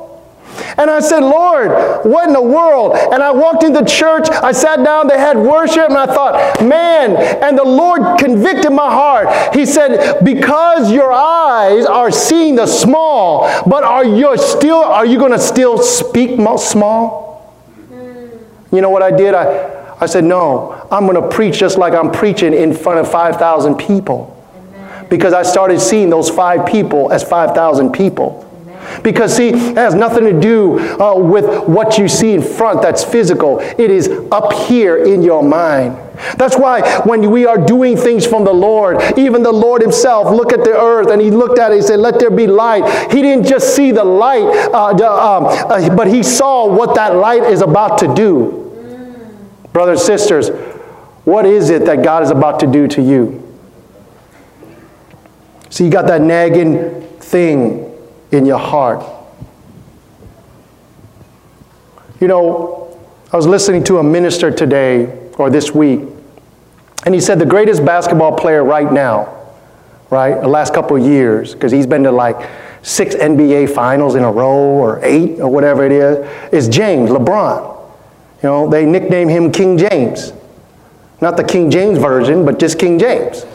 And 0.77 0.89
I 0.89 0.99
said, 0.99 1.19
Lord, 1.19 1.71
what 2.05 2.27
in 2.27 2.33
the 2.33 2.41
world? 2.41 2.95
And 2.95 3.21
I 3.21 3.31
walked 3.31 3.63
into 3.63 3.83
church, 3.85 4.29
I 4.29 4.51
sat 4.51 4.83
down, 4.83 5.07
they 5.07 5.17
had 5.17 5.37
worship, 5.37 5.89
and 5.89 5.97
I 5.97 6.05
thought, 6.05 6.61
man, 6.61 7.15
and 7.43 7.57
the 7.57 7.63
Lord 7.63 8.19
convicted 8.19 8.71
my 8.71 8.89
heart. 8.89 9.55
He 9.55 9.65
said, 9.65 10.23
because 10.23 10.91
your 10.91 11.11
eyes 11.11 11.85
are 11.85 12.11
seeing 12.11 12.55
the 12.55 12.67
small, 12.67 13.47
but 13.65 13.83
are 13.83 14.05
you 14.05 14.37
still, 14.37 14.83
are 14.83 15.05
you 15.05 15.17
going 15.17 15.31
to 15.31 15.39
still 15.39 15.77
speak 15.77 16.39
small? 16.57 17.31
You 18.71 18.79
know 18.79 18.89
what 18.89 19.03
I 19.03 19.11
did? 19.11 19.33
I, 19.33 19.95
I 19.99 20.05
said, 20.05 20.23
no, 20.23 20.87
I'm 20.91 21.05
going 21.05 21.21
to 21.21 21.27
preach 21.27 21.59
just 21.59 21.77
like 21.77 21.93
I'm 21.93 22.11
preaching 22.11 22.53
in 22.53 22.73
front 22.73 22.99
of 22.99 23.11
5,000 23.11 23.75
people. 23.75 24.37
Because 25.09 25.33
I 25.33 25.43
started 25.43 25.81
seeing 25.81 26.09
those 26.09 26.29
five 26.29 26.65
people 26.65 27.11
as 27.11 27.21
5,000 27.23 27.91
people. 27.91 28.47
Because, 29.03 29.35
see, 29.35 29.49
it 29.49 29.77
has 29.77 29.95
nothing 29.95 30.23
to 30.25 30.39
do 30.39 30.79
uh, 30.99 31.15
with 31.15 31.67
what 31.67 31.97
you 31.97 32.07
see 32.07 32.33
in 32.33 32.41
front 32.41 32.81
that's 32.81 33.03
physical. 33.03 33.59
It 33.59 33.91
is 33.91 34.09
up 34.31 34.53
here 34.53 35.03
in 35.03 35.21
your 35.23 35.43
mind. 35.43 35.97
That's 36.37 36.57
why 36.57 37.01
when 37.01 37.31
we 37.31 37.45
are 37.45 37.57
doing 37.57 37.97
things 37.97 38.25
from 38.25 38.43
the 38.43 38.53
Lord, 38.53 39.01
even 39.17 39.43
the 39.43 39.51
Lord 39.51 39.81
Himself 39.81 40.29
looked 40.33 40.53
at 40.53 40.63
the 40.63 40.77
earth 40.77 41.09
and 41.09 41.21
He 41.21 41.31
looked 41.31 41.57
at 41.57 41.71
it 41.71 41.77
and 41.77 41.83
said, 41.83 41.99
Let 41.99 42.19
there 42.19 42.29
be 42.29 42.47
light. 42.47 43.11
He 43.11 43.21
didn't 43.21 43.45
just 43.45 43.75
see 43.75 43.91
the 43.91 44.03
light, 44.03 44.43
uh, 44.73 44.93
the, 44.93 45.09
um, 45.09 45.45
uh, 45.45 45.95
but 45.95 46.07
He 46.07 46.23
saw 46.23 46.67
what 46.67 46.95
that 46.95 47.15
light 47.15 47.43
is 47.43 47.61
about 47.61 47.97
to 47.99 48.13
do. 48.13 48.59
Brothers 49.73 49.99
and 50.01 50.19
sisters, 50.19 50.49
what 51.23 51.45
is 51.45 51.69
it 51.69 51.85
that 51.85 52.03
God 52.03 52.23
is 52.23 52.29
about 52.29 52.59
to 52.59 52.67
do 52.67 52.87
to 52.89 53.01
you? 53.01 53.37
See, 55.69 55.85
you 55.85 55.91
got 55.91 56.07
that 56.07 56.21
nagging 56.21 57.01
thing 57.19 57.90
in 58.31 58.45
your 58.45 58.59
heart. 58.59 59.05
You 62.19 62.27
know, 62.27 62.97
I 63.31 63.35
was 63.35 63.47
listening 63.47 63.83
to 63.85 63.97
a 63.97 64.03
minister 64.03 64.51
today 64.51 65.29
or 65.37 65.49
this 65.49 65.73
week, 65.73 66.01
and 67.05 67.15
he 67.15 67.21
said 67.21 67.39
the 67.39 67.45
greatest 67.45 67.83
basketball 67.83 68.37
player 68.37 68.63
right 68.63 68.91
now, 68.91 69.37
right, 70.09 70.39
the 70.39 70.47
last 70.47 70.73
couple 70.73 70.97
of 70.97 71.03
years, 71.03 71.53
because 71.53 71.71
he's 71.71 71.87
been 71.87 72.03
to 72.03 72.11
like 72.11 72.49
six 72.83 73.15
NBA 73.15 73.73
finals 73.73 74.15
in 74.15 74.23
a 74.23 74.31
row 74.31 74.55
or 74.55 74.99
eight 75.03 75.39
or 75.39 75.49
whatever 75.49 75.85
it 75.85 75.91
is, 75.91 76.53
is 76.53 76.69
James, 76.69 77.09
LeBron. 77.09 77.69
You 78.43 78.49
know, 78.49 78.69
they 78.69 78.85
nickname 78.85 79.27
him 79.27 79.51
King 79.51 79.77
James. 79.77 80.33
Not 81.21 81.37
the 81.37 81.43
King 81.43 81.69
James 81.69 81.99
version, 81.99 82.45
but 82.45 82.59
just 82.59 82.79
King 82.79 82.97
James. 82.97 83.45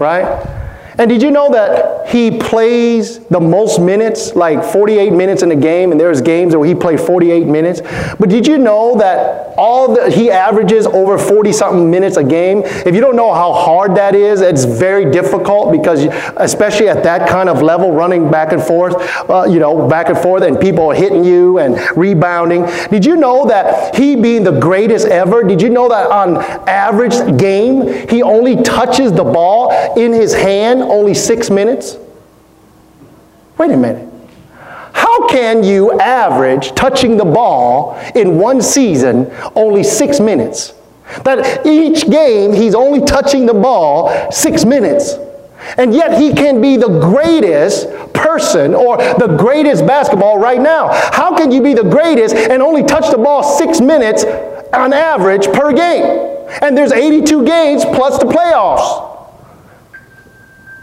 Right? 0.00 0.61
And 1.02 1.08
did 1.08 1.20
you 1.20 1.32
know 1.32 1.50
that 1.50 2.08
he 2.10 2.38
plays 2.38 3.18
the 3.26 3.40
most 3.40 3.80
minutes, 3.80 4.36
like 4.36 4.62
48 4.62 5.12
minutes 5.12 5.42
in 5.42 5.50
a 5.50 5.56
game, 5.56 5.90
and 5.90 6.00
there's 6.00 6.20
games 6.20 6.54
where 6.54 6.64
he 6.64 6.76
played 6.76 7.00
48 7.00 7.44
minutes? 7.44 7.80
But 8.20 8.28
did 8.28 8.46
you 8.46 8.56
know 8.56 8.96
that 8.98 9.52
all 9.58 9.96
the, 9.96 10.12
he 10.12 10.30
averages 10.30 10.86
over 10.86 11.18
40 11.18 11.50
something 11.50 11.90
minutes 11.90 12.18
a 12.18 12.22
game? 12.22 12.62
If 12.64 12.94
you 12.94 13.00
don't 13.00 13.16
know 13.16 13.34
how 13.34 13.52
hard 13.52 13.96
that 13.96 14.14
is, 14.14 14.42
it's 14.42 14.62
very 14.62 15.10
difficult 15.10 15.72
because, 15.72 16.04
especially 16.36 16.88
at 16.88 17.02
that 17.02 17.28
kind 17.28 17.48
of 17.48 17.62
level, 17.62 17.90
running 17.90 18.30
back 18.30 18.52
and 18.52 18.62
forth, 18.62 18.94
uh, 19.28 19.46
you 19.50 19.58
know, 19.58 19.88
back 19.88 20.08
and 20.08 20.16
forth, 20.16 20.44
and 20.44 20.60
people 20.60 20.86
are 20.86 20.94
hitting 20.94 21.24
you 21.24 21.58
and 21.58 21.80
rebounding. 21.96 22.64
Did 22.92 23.04
you 23.04 23.16
know 23.16 23.44
that 23.46 23.96
he 23.96 24.14
being 24.14 24.44
the 24.44 24.60
greatest 24.60 25.08
ever, 25.08 25.42
did 25.42 25.60
you 25.60 25.68
know 25.68 25.88
that 25.88 26.12
on 26.12 26.36
average 26.68 27.38
game, 27.38 28.08
he 28.08 28.22
only 28.22 28.62
touches 28.62 29.10
the 29.10 29.24
ball 29.24 29.72
in 29.98 30.12
his 30.12 30.32
hand 30.32 30.91
only 30.92 31.14
six 31.14 31.50
minutes? 31.50 31.96
Wait 33.58 33.70
a 33.70 33.76
minute. 33.76 34.08
How 34.92 35.26
can 35.26 35.64
you 35.64 35.98
average 35.98 36.74
touching 36.74 37.16
the 37.16 37.24
ball 37.24 37.98
in 38.14 38.38
one 38.38 38.60
season 38.60 39.32
only 39.56 39.82
six 39.82 40.20
minutes? 40.20 40.74
That 41.24 41.66
each 41.66 42.08
game 42.10 42.52
he's 42.52 42.74
only 42.74 43.04
touching 43.04 43.46
the 43.46 43.54
ball 43.54 44.30
six 44.30 44.64
minutes. 44.64 45.14
And 45.78 45.94
yet 45.94 46.20
he 46.20 46.32
can 46.32 46.60
be 46.60 46.76
the 46.76 46.88
greatest 47.00 47.88
person 48.12 48.74
or 48.74 48.96
the 48.96 49.36
greatest 49.38 49.86
basketball 49.86 50.38
right 50.38 50.60
now. 50.60 50.88
How 51.12 51.36
can 51.36 51.50
you 51.50 51.62
be 51.62 51.74
the 51.74 51.84
greatest 51.84 52.34
and 52.34 52.62
only 52.62 52.82
touch 52.82 53.10
the 53.10 53.18
ball 53.18 53.42
six 53.42 53.80
minutes 53.80 54.24
on 54.72 54.92
average 54.92 55.46
per 55.46 55.72
game? 55.72 56.48
And 56.62 56.76
there's 56.76 56.92
82 56.92 57.46
games 57.46 57.84
plus 57.84 58.18
the 58.18 58.26
playoffs. 58.26 59.11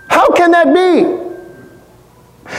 How 0.09 0.31
can 0.31 0.51
that 0.51 0.73
be? 0.73 1.29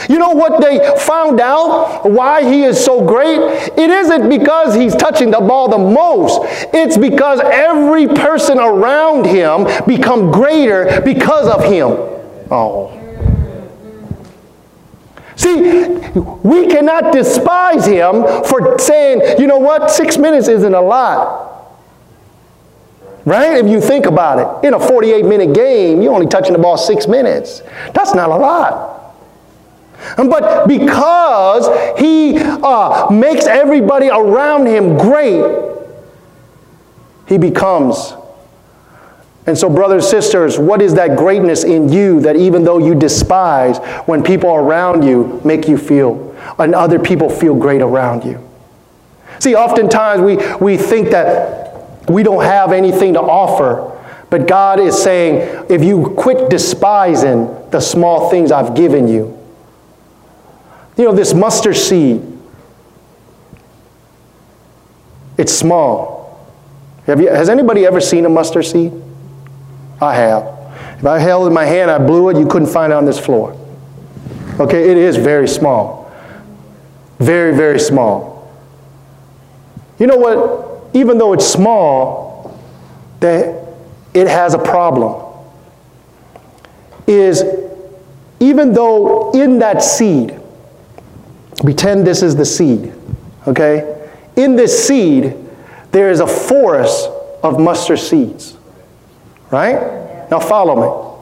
You 0.09 0.19
know 0.19 0.29
what 0.29 0.61
they 0.61 0.79
found 0.99 1.41
out? 1.41 2.09
Why 2.09 2.49
he 2.49 2.63
is 2.63 2.83
so 2.83 3.05
great? 3.05 3.39
It 3.77 3.89
isn't 3.89 4.29
because 4.29 4.73
he's 4.73 4.95
touching 4.95 5.31
the 5.31 5.41
ball 5.41 5.67
the 5.67 5.77
most. 5.77 6.41
It's 6.73 6.97
because 6.97 7.41
every 7.41 8.07
person 8.07 8.57
around 8.57 9.25
him 9.25 9.67
become 9.85 10.31
greater 10.31 11.01
because 11.01 11.47
of 11.47 11.65
him. 11.65 11.89
Oh. 12.49 12.97
See, 15.35 15.55
we 16.43 16.67
cannot 16.67 17.11
despise 17.11 17.85
him 17.85 18.23
for 18.45 18.77
saying, 18.79 19.39
you 19.39 19.47
know 19.47 19.57
what, 19.57 19.91
six 19.91 20.17
minutes 20.17 20.47
isn't 20.47 20.73
a 20.73 20.81
lot. 20.81 21.50
Right? 23.25 23.57
If 23.57 23.67
you 23.67 23.79
think 23.79 24.05
about 24.05 24.63
it, 24.63 24.67
in 24.67 24.73
a 24.73 24.79
48 24.79 25.25
minute 25.25 25.53
game, 25.53 26.01
you're 26.01 26.13
only 26.13 26.27
touching 26.27 26.53
the 26.53 26.59
ball 26.59 26.77
six 26.77 27.07
minutes. 27.07 27.61
That's 27.93 28.15
not 28.15 28.29
a 28.29 28.35
lot. 28.35 29.15
But 30.17 30.67
because 30.67 31.99
he 31.99 32.37
uh, 32.39 33.09
makes 33.11 33.45
everybody 33.45 34.09
around 34.09 34.65
him 34.65 34.97
great, 34.97 35.69
he 37.27 37.37
becomes. 37.37 38.13
And 39.47 39.57
so, 39.57 39.69
brothers 39.69 40.03
and 40.05 40.11
sisters, 40.11 40.59
what 40.59 40.81
is 40.81 40.95
that 40.95 41.17
greatness 41.17 41.63
in 41.63 41.89
you 41.89 42.21
that 42.21 42.35
even 42.35 42.63
though 42.63 42.77
you 42.77 42.95
despise, 42.95 43.77
when 44.05 44.23
people 44.23 44.53
around 44.53 45.03
you 45.03 45.41
make 45.43 45.67
you 45.67 45.77
feel, 45.77 46.35
and 46.57 46.75
other 46.75 46.99
people 46.99 47.29
feel 47.29 47.55
great 47.55 47.81
around 47.81 48.23
you? 48.23 48.47
See, 49.39 49.55
oftentimes 49.55 50.21
we, 50.21 50.37
we 50.57 50.77
think 50.77 51.09
that 51.09 51.60
we 52.07 52.23
don't 52.23 52.43
have 52.43 52.71
anything 52.71 53.13
to 53.13 53.21
offer. 53.21 53.97
But 54.29 54.47
God 54.47 54.79
is 54.79 55.01
saying, 55.01 55.65
if 55.69 55.83
you 55.83 56.15
quit 56.17 56.49
despising 56.49 57.69
the 57.69 57.81
small 57.81 58.29
things 58.29 58.51
I've 58.51 58.75
given 58.75 59.07
you, 59.07 59.37
you 60.97 61.03
know, 61.03 61.13
this 61.13 61.33
mustard 61.33 61.75
seed, 61.75 62.21
it's 65.37 65.51
small. 65.51 66.49
You, 67.07 67.27
has 67.27 67.49
anybody 67.49 67.85
ever 67.85 67.99
seen 67.99 68.25
a 68.25 68.29
mustard 68.29 68.65
seed? 68.65 68.93
I 69.99 70.15
have. 70.15 70.43
If 70.97 71.05
I 71.05 71.19
held 71.19 71.45
it 71.45 71.47
in 71.47 71.53
my 71.53 71.65
hand, 71.65 71.91
I 71.91 71.97
blew 71.97 72.29
it, 72.29 72.37
you 72.37 72.47
couldn't 72.47 72.69
find 72.69 72.93
it 72.93 72.95
on 72.95 73.05
this 73.05 73.19
floor. 73.19 73.57
Okay, 74.59 74.89
it 74.91 74.97
is 74.97 75.17
very 75.17 75.47
small. 75.47 76.11
Very, 77.19 77.55
very 77.55 77.79
small. 77.79 78.51
You 79.99 80.07
know 80.07 80.17
what? 80.17 80.70
Even 80.93 81.17
though 81.17 81.33
it's 81.33 81.45
small, 81.45 82.59
that 83.19 83.67
it 84.13 84.27
has 84.27 84.53
a 84.53 84.59
problem. 84.59 85.27
Is 87.07 87.43
even 88.39 88.73
though 88.73 89.31
in 89.31 89.59
that 89.59 89.83
seed, 89.83 90.39
pretend 91.61 92.05
this 92.05 92.23
is 92.23 92.35
the 92.35 92.45
seed, 92.45 92.93
okay? 93.47 94.09
In 94.35 94.55
this 94.55 94.87
seed, 94.87 95.37
there 95.91 96.09
is 96.09 96.19
a 96.19 96.27
forest 96.27 97.09
of 97.43 97.59
mustard 97.59 97.99
seeds, 97.99 98.57
right? 99.51 100.29
Now 100.31 100.39
follow 100.39 101.19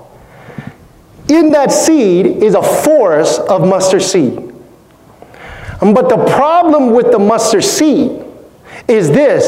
me. 1.28 1.36
In 1.36 1.52
that 1.52 1.72
seed 1.72 2.26
is 2.26 2.56
a 2.56 2.64
forest 2.64 3.42
of 3.42 3.68
mustard 3.68 4.02
seed. 4.02 4.54
But 5.80 6.10
the 6.10 6.26
problem 6.36 6.92
with 6.92 7.12
the 7.12 7.20
mustard 7.20 7.64
seed 7.64 8.24
is 8.90 9.10
this 9.10 9.48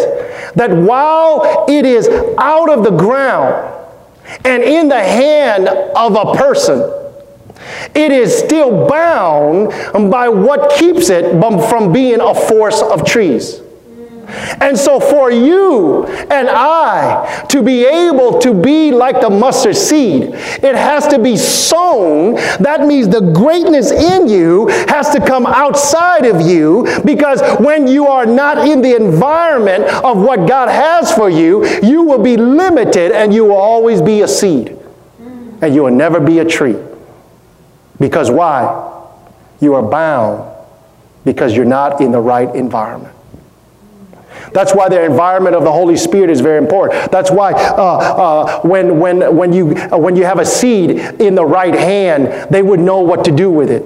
that 0.55 0.71
while 0.71 1.65
it 1.67 1.85
is 1.85 2.07
out 2.37 2.69
of 2.69 2.83
the 2.83 2.91
ground 2.91 3.77
and 4.45 4.63
in 4.63 4.87
the 4.87 4.99
hand 4.99 5.67
of 5.67 6.15
a 6.15 6.35
person, 6.35 6.79
it 7.95 8.11
is 8.11 8.37
still 8.37 8.87
bound 8.87 9.69
by 10.11 10.29
what 10.29 10.71
keeps 10.77 11.09
it 11.09 11.31
from 11.69 11.91
being 11.91 12.19
a 12.19 12.33
force 12.33 12.81
of 12.81 13.05
trees. 13.05 13.61
And 14.59 14.77
so, 14.77 14.99
for 14.99 15.31
you 15.31 16.05
and 16.05 16.49
I 16.49 17.45
to 17.49 17.61
be 17.61 17.85
able 17.85 18.39
to 18.39 18.53
be 18.53 18.91
like 18.91 19.21
the 19.21 19.29
mustard 19.29 19.75
seed, 19.75 20.23
it 20.33 20.75
has 20.75 21.07
to 21.07 21.19
be 21.19 21.37
sown. 21.37 22.35
That 22.59 22.85
means 22.87 23.07
the 23.07 23.21
greatness 23.21 23.91
in 23.91 24.27
you 24.27 24.67
has 24.87 25.09
to 25.11 25.25
come 25.25 25.45
outside 25.45 26.25
of 26.25 26.41
you 26.41 26.87
because 27.05 27.41
when 27.59 27.87
you 27.87 28.07
are 28.07 28.25
not 28.25 28.67
in 28.67 28.81
the 28.81 28.95
environment 28.95 29.83
of 29.85 30.17
what 30.17 30.47
God 30.47 30.69
has 30.69 31.11
for 31.13 31.29
you, 31.29 31.65
you 31.81 32.03
will 32.03 32.21
be 32.21 32.37
limited 32.37 33.11
and 33.11 33.33
you 33.33 33.45
will 33.45 33.55
always 33.55 34.01
be 34.01 34.21
a 34.21 34.27
seed. 34.27 34.77
And 35.61 35.75
you 35.75 35.83
will 35.83 35.91
never 35.91 36.19
be 36.19 36.39
a 36.39 36.45
tree. 36.45 36.77
Because 37.99 38.31
why? 38.31 38.89
You 39.59 39.75
are 39.75 39.83
bound 39.83 40.51
because 41.23 41.55
you're 41.55 41.65
not 41.65 42.01
in 42.01 42.11
the 42.11 42.19
right 42.19 42.53
environment. 42.55 43.10
That's 44.53 44.75
why 44.75 44.89
the 44.89 45.03
environment 45.03 45.55
of 45.55 45.63
the 45.63 45.71
Holy 45.71 45.95
Spirit 45.95 46.29
is 46.29 46.41
very 46.41 46.57
important. 46.57 47.11
That's 47.11 47.31
why 47.31 47.53
uh, 47.53 47.57
uh, 47.57 48.61
when, 48.61 48.99
when, 48.99 49.35
when, 49.35 49.53
you, 49.53 49.75
uh, 49.75 49.97
when 49.97 50.15
you 50.15 50.25
have 50.25 50.39
a 50.39 50.45
seed 50.45 50.91
in 50.91 51.35
the 51.35 51.45
right 51.45 51.73
hand, 51.73 52.49
they 52.51 52.61
would 52.61 52.79
know 52.79 52.99
what 52.99 53.25
to 53.25 53.31
do 53.31 53.49
with 53.49 53.71
it. 53.71 53.85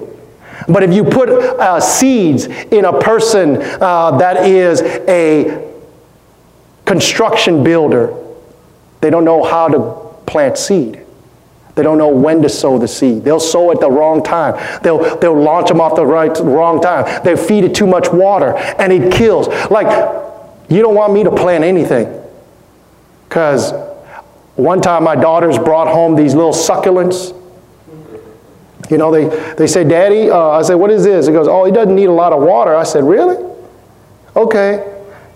But 0.68 0.82
if 0.82 0.92
you 0.92 1.04
put 1.04 1.28
uh, 1.28 1.80
seeds 1.80 2.46
in 2.46 2.84
a 2.84 2.98
person 2.98 3.58
uh, 3.62 4.16
that 4.18 4.46
is 4.46 4.80
a 4.82 5.72
construction 6.84 7.62
builder, 7.62 8.14
they 9.00 9.10
don't 9.10 9.24
know 9.24 9.44
how 9.44 9.68
to 9.68 10.14
plant 10.26 10.58
seed. 10.58 11.02
They 11.76 11.82
don't 11.82 11.98
know 11.98 12.08
when 12.08 12.40
to 12.40 12.48
sow 12.48 12.78
the 12.78 12.88
seed. 12.88 13.22
They'll 13.22 13.38
sow 13.38 13.70
at 13.70 13.80
the 13.80 13.90
wrong 13.90 14.22
time. 14.22 14.80
They'll, 14.82 15.18
they'll 15.18 15.38
launch 15.38 15.68
them 15.68 15.80
off 15.80 15.94
the 15.94 16.06
right, 16.06 16.34
wrong 16.40 16.80
time. 16.80 17.22
They 17.22 17.36
feed 17.36 17.64
it 17.64 17.74
too 17.74 17.86
much 17.86 18.10
water 18.10 18.56
and 18.56 18.92
it 18.92 19.12
kills. 19.12 19.46
Like 19.70 19.86
you 20.68 20.82
don't 20.82 20.94
want 20.94 21.12
me 21.12 21.24
to 21.24 21.30
plant 21.30 21.64
anything 21.64 22.22
Because 23.28 23.72
one 24.56 24.80
time 24.80 25.04
my 25.04 25.14
daughters 25.14 25.58
brought 25.58 25.86
home 25.88 26.16
these 26.16 26.34
little 26.34 26.52
succulents. 26.52 27.34
You 28.90 28.98
know, 28.98 29.10
they, 29.10 29.54
they 29.54 29.66
say, 29.66 29.84
Daddy, 29.84 30.30
uh, 30.30 30.38
I 30.38 30.62
said, 30.62 30.74
what 30.74 30.90
is 30.90 31.04
this? 31.04 31.26
He 31.26 31.32
goes, 31.32 31.48
oh, 31.48 31.64
he 31.64 31.72
doesn't 31.72 31.94
need 31.94 32.06
a 32.06 32.12
lot 32.12 32.32
of 32.32 32.42
water. 32.42 32.74
I 32.74 32.84
said, 32.84 33.04
really? 33.04 33.36
Okay. 34.34 34.92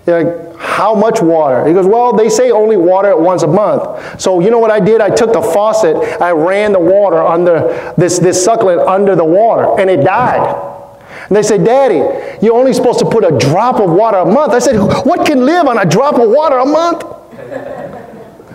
Like, 0.07 0.57
how 0.57 0.95
much 0.95 1.21
water? 1.21 1.66
He 1.66 1.75
goes, 1.75 1.87
well, 1.87 2.12
they 2.12 2.29
say 2.29 2.51
only 2.51 2.77
water 2.77 3.16
once 3.16 3.43
a 3.43 3.47
month. 3.47 4.21
So 4.21 4.40
you 4.40 4.51
know 4.51 4.59
what 4.59 4.71
I 4.71 4.81
did? 4.81 5.01
I 5.01 5.11
took 5.11 5.33
the 5.33 5.43
faucet, 5.43 5.97
I 6.21 6.31
ran 6.31 6.73
the 6.73 6.81
water 6.81 7.23
under 7.23 7.93
this, 7.97 8.19
this 8.19 8.43
succulent 8.43 8.81
under 8.81 9.14
the 9.14 9.25
water, 9.25 9.81
and 9.81 9.90
it 9.90 10.05
died. 10.05 10.80
And 11.31 11.37
they 11.37 11.45
said, 11.45 11.64
Daddy, 11.64 12.45
you're 12.45 12.57
only 12.57 12.73
supposed 12.73 12.99
to 12.99 13.05
put 13.05 13.23
a 13.23 13.38
drop 13.38 13.77
of 13.77 13.88
water 13.88 14.16
a 14.19 14.27
month. 14.27 14.53
I 14.53 14.59
said, 14.59 14.77
what 14.77 15.25
can 15.25 15.47
live 15.47 15.69
on 15.69 15.79
a 15.79 15.85
drop 15.88 16.16
of 16.16 16.29
water 16.29 16.57
a 16.57 16.66
month? 16.66 17.05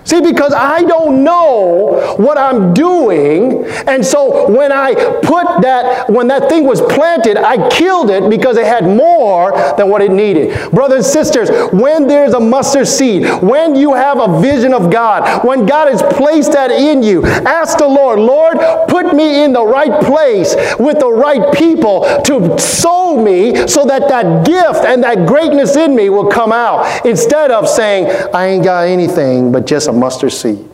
See, 0.05 0.21
because 0.21 0.53
I 0.53 0.83
don't 0.83 1.23
know 1.23 2.15
what 2.17 2.37
I'm 2.37 2.75
doing. 2.75 3.65
And 3.87 4.05
so 4.05 4.47
when 4.51 4.71
I 4.71 4.93
put 4.93 5.63
that, 5.63 6.09
when 6.09 6.27
that 6.27 6.47
thing 6.47 6.65
was 6.65 6.79
planted, 6.79 7.37
I 7.37 7.69
killed 7.69 8.11
it 8.11 8.29
because 8.29 8.57
it 8.57 8.65
had 8.67 8.83
more 8.85 9.51
than 9.77 9.89
what 9.89 10.03
it 10.03 10.11
needed. 10.11 10.71
Brothers 10.71 11.05
and 11.05 11.05
sisters, 11.05 11.49
when 11.73 12.07
there's 12.07 12.33
a 12.33 12.39
mustard 12.39 12.87
seed, 12.87 13.25
when 13.41 13.75
you 13.75 13.95
have 13.95 14.19
a 14.19 14.39
vision 14.39 14.75
of 14.75 14.91
God, 14.91 15.43
when 15.43 15.65
God 15.65 15.89
has 15.89 16.03
placed 16.15 16.51
that 16.51 16.69
in 16.69 17.01
you, 17.01 17.25
ask 17.25 17.79
the 17.79 17.87
Lord, 17.87 18.19
Lord, 18.19 18.57
put 18.87 19.15
me 19.15 19.43
in 19.43 19.53
the 19.53 19.65
right 19.65 20.03
place 20.03 20.55
with 20.77 20.99
the 20.99 21.11
right 21.11 21.51
people 21.55 22.01
to 22.25 22.59
sow 22.59 23.19
me 23.19 23.67
so 23.67 23.85
that 23.85 24.07
that 24.09 24.45
gift 24.45 24.85
and 24.85 25.03
that 25.03 25.27
greatness 25.27 25.75
in 25.75 25.95
me 25.95 26.09
will 26.09 26.27
come 26.27 26.51
out. 26.51 27.05
Instead 27.07 27.49
of 27.49 27.67
saying, 27.67 28.05
I 28.35 28.47
ain't 28.47 28.63
got 28.63 28.87
anything 28.87 29.51
but 29.51 29.65
just 29.65 29.87
a 29.87 29.94
mustard 29.95 30.31
seed. 30.31 30.69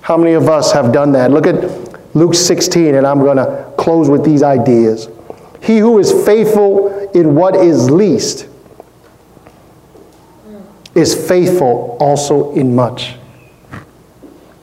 How 0.00 0.16
many 0.16 0.32
of 0.32 0.48
us 0.48 0.72
have 0.72 0.92
done 0.92 1.12
that? 1.12 1.30
Look 1.30 1.46
at 1.46 2.14
Luke 2.14 2.34
16, 2.34 2.94
and 2.94 3.06
I'm 3.06 3.20
going 3.20 3.36
to 3.36 3.72
close 3.78 4.08
with 4.08 4.24
these 4.24 4.42
ideas. 4.42 5.08
He 5.62 5.78
who 5.78 5.98
is 5.98 6.12
faithful 6.24 7.10
in 7.10 7.34
what 7.34 7.54
is 7.54 7.90
least 7.90 8.48
is 10.94 11.28
faithful 11.28 11.96
also 12.00 12.52
in 12.54 12.74
much. 12.74 13.14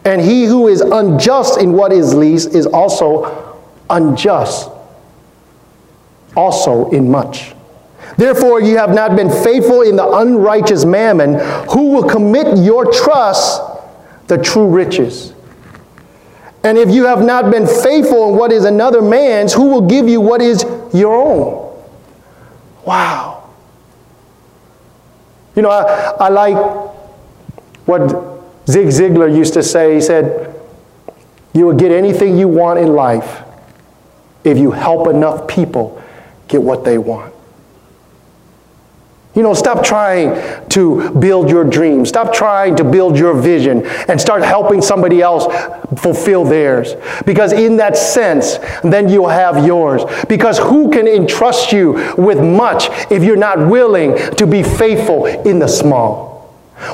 And 0.04 0.22
he 0.22 0.46
who 0.46 0.68
is 0.68 0.82
unjust 0.82 1.60
in 1.60 1.74
what 1.74 1.92
is 1.92 2.14
least 2.14 2.56
is 2.56 2.66
also 2.66 3.60
unjust 3.90 4.70
also 6.36 6.90
in 6.92 7.10
much. 7.10 7.54
Therefore, 8.18 8.60
you 8.62 8.78
have 8.78 8.94
not 8.94 9.16
been 9.16 9.30
faithful 9.30 9.84
in 9.84 9.96
the 9.96 10.08
unrighteous 10.08 10.86
mammon, 10.86 11.36
who 11.70 11.92
will 11.92 12.10
commit 12.10 12.58
your 12.58 12.92
trust 12.92 13.62
the 14.28 14.38
true 14.38 14.68
riches. 14.68 15.34
And 16.64 16.78
if 16.78 16.90
you 16.90 17.06
have 17.06 17.24
not 17.24 17.52
been 17.52 17.68
faithful 17.68 18.30
in 18.30 18.36
what 18.36 18.52
is 18.52 18.66
another 18.66 19.02
man's, 19.02 19.54
who 19.54 19.70
will 19.70 19.88
give 19.88 20.10
you 20.10 20.20
what 20.20 20.42
is 20.42 20.66
your 20.94 21.16
own? 21.16 21.80
Wow. 22.86 23.50
You 25.56 25.62
know, 25.62 25.70
I, 25.70 26.16
I 26.20 26.30
like 26.30 26.58
what 27.86 28.10
Zig 28.68 28.88
Ziglar 28.88 29.34
used 29.34 29.54
to 29.54 29.64
say. 29.64 29.96
He 29.96 30.02
said, 30.02 30.60
You 31.54 31.68
will 31.68 31.76
get 31.76 31.92
anything 31.92 32.38
you 32.38 32.48
want 32.48 32.80
in 32.80 32.94
life 32.94 33.44
if 34.44 34.58
you 34.58 34.72
help 34.72 35.08
enough 35.08 35.48
people 35.48 36.02
get 36.48 36.62
what 36.62 36.84
they 36.84 36.98
want. 36.98 37.34
You 39.38 39.44
know, 39.44 39.54
stop 39.54 39.84
trying 39.84 40.68
to 40.70 41.12
build 41.12 41.48
your 41.48 41.64
dream. 41.64 42.08
Stop 42.08 42.34
trying 42.34 42.76
to 42.78 42.84
build 42.84 43.20
your 43.20 43.36
vision 43.40 43.86
and 44.08 44.20
start 44.20 44.42
helping 44.42 44.82
somebody 44.82 45.22
else 45.22 45.46
fulfill 46.02 46.44
theirs. 46.44 46.96
Because 47.24 47.54
in 47.54 47.78
that 47.78 47.96
sense, 47.98 48.58
then 48.82 49.10
you'll 49.10 49.30
have 49.30 49.64
yours. 49.64 50.02
Because 50.28 50.58
who 50.58 50.90
can 50.90 51.08
entrust 51.08 51.72
you 51.72 52.16
with 52.18 52.40
much 52.40 52.90
if 53.12 53.24
you're 53.24 53.36
not 53.36 53.60
willing 53.60 54.18
to 54.38 54.48
be 54.48 54.64
faithful 54.64 55.28
in 55.28 55.60
the 55.60 55.68
small? 55.68 56.38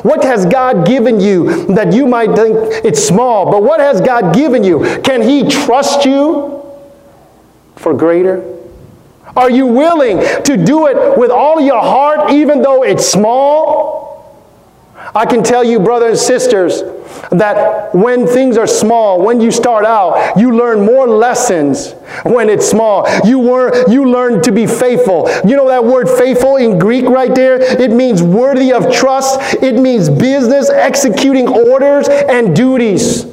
What 0.01 0.21
has 0.25 0.45
God 0.45 0.85
given 0.85 1.21
you 1.21 1.65
that 1.67 1.93
you 1.93 2.05
might 2.05 2.35
think 2.35 2.57
it's 2.83 3.01
small, 3.01 3.49
but 3.49 3.63
what 3.63 3.79
has 3.79 4.01
God 4.01 4.35
given 4.35 4.65
you? 4.65 4.99
Can 5.01 5.21
He 5.21 5.47
trust 5.47 6.03
you 6.03 6.61
for 7.77 7.93
greater? 7.93 8.52
Are 9.35 9.49
you 9.49 9.65
willing 9.65 10.19
to 10.43 10.57
do 10.57 10.87
it 10.87 11.17
with 11.17 11.31
all 11.31 11.59
your 11.59 11.81
heart, 11.81 12.31
even 12.31 12.61
though 12.61 12.83
it's 12.83 13.05
small? 13.05 14.03
I 15.15 15.25
can 15.25 15.43
tell 15.43 15.63
you, 15.63 15.79
brothers 15.79 16.11
and 16.11 16.19
sisters, 16.19 16.81
that 17.31 17.93
when 17.93 18.25
things 18.25 18.57
are 18.57 18.67
small, 18.67 19.21
when 19.21 19.41
you 19.41 19.51
start 19.51 19.85
out, 19.85 20.37
you 20.37 20.55
learn 20.55 20.85
more 20.85 21.07
lessons 21.07 21.93
when 22.23 22.49
it's 22.49 22.67
small. 22.67 23.07
You, 23.25 23.39
were, 23.39 23.89
you 23.89 24.09
learn 24.09 24.41
to 24.43 24.51
be 24.51 24.65
faithful. 24.65 25.29
You 25.45 25.55
know 25.55 25.67
that 25.67 25.83
word 25.83 26.07
faithful 26.09 26.57
in 26.57 26.79
Greek 26.79 27.05
right 27.05 27.33
there? 27.33 27.59
It 27.59 27.91
means 27.91 28.23
worthy 28.23 28.71
of 28.71 28.93
trust, 28.93 29.55
it 29.55 29.73
means 29.73 30.09
business, 30.09 30.69
executing 30.69 31.47
orders 31.47 32.07
and 32.07 32.55
duties. 32.55 33.32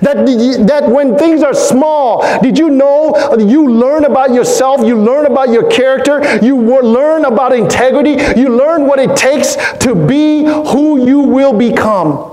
That, 0.00 0.26
that 0.66 0.88
when 0.88 1.16
things 1.18 1.42
are 1.42 1.54
small, 1.54 2.22
did 2.40 2.58
you 2.58 2.70
know 2.70 3.36
you 3.38 3.68
learn 3.68 4.04
about 4.04 4.32
yourself, 4.32 4.86
you 4.86 5.00
learn 5.00 5.26
about 5.26 5.50
your 5.50 5.70
character, 5.70 6.38
you 6.44 6.56
learn 6.56 7.24
about 7.24 7.52
integrity, 7.52 8.16
you 8.38 8.56
learn 8.56 8.86
what 8.86 8.98
it 8.98 9.16
takes 9.16 9.56
to 9.78 9.94
be 9.94 10.44
who 10.44 11.06
you 11.06 11.20
will 11.20 11.52
become. 11.52 12.32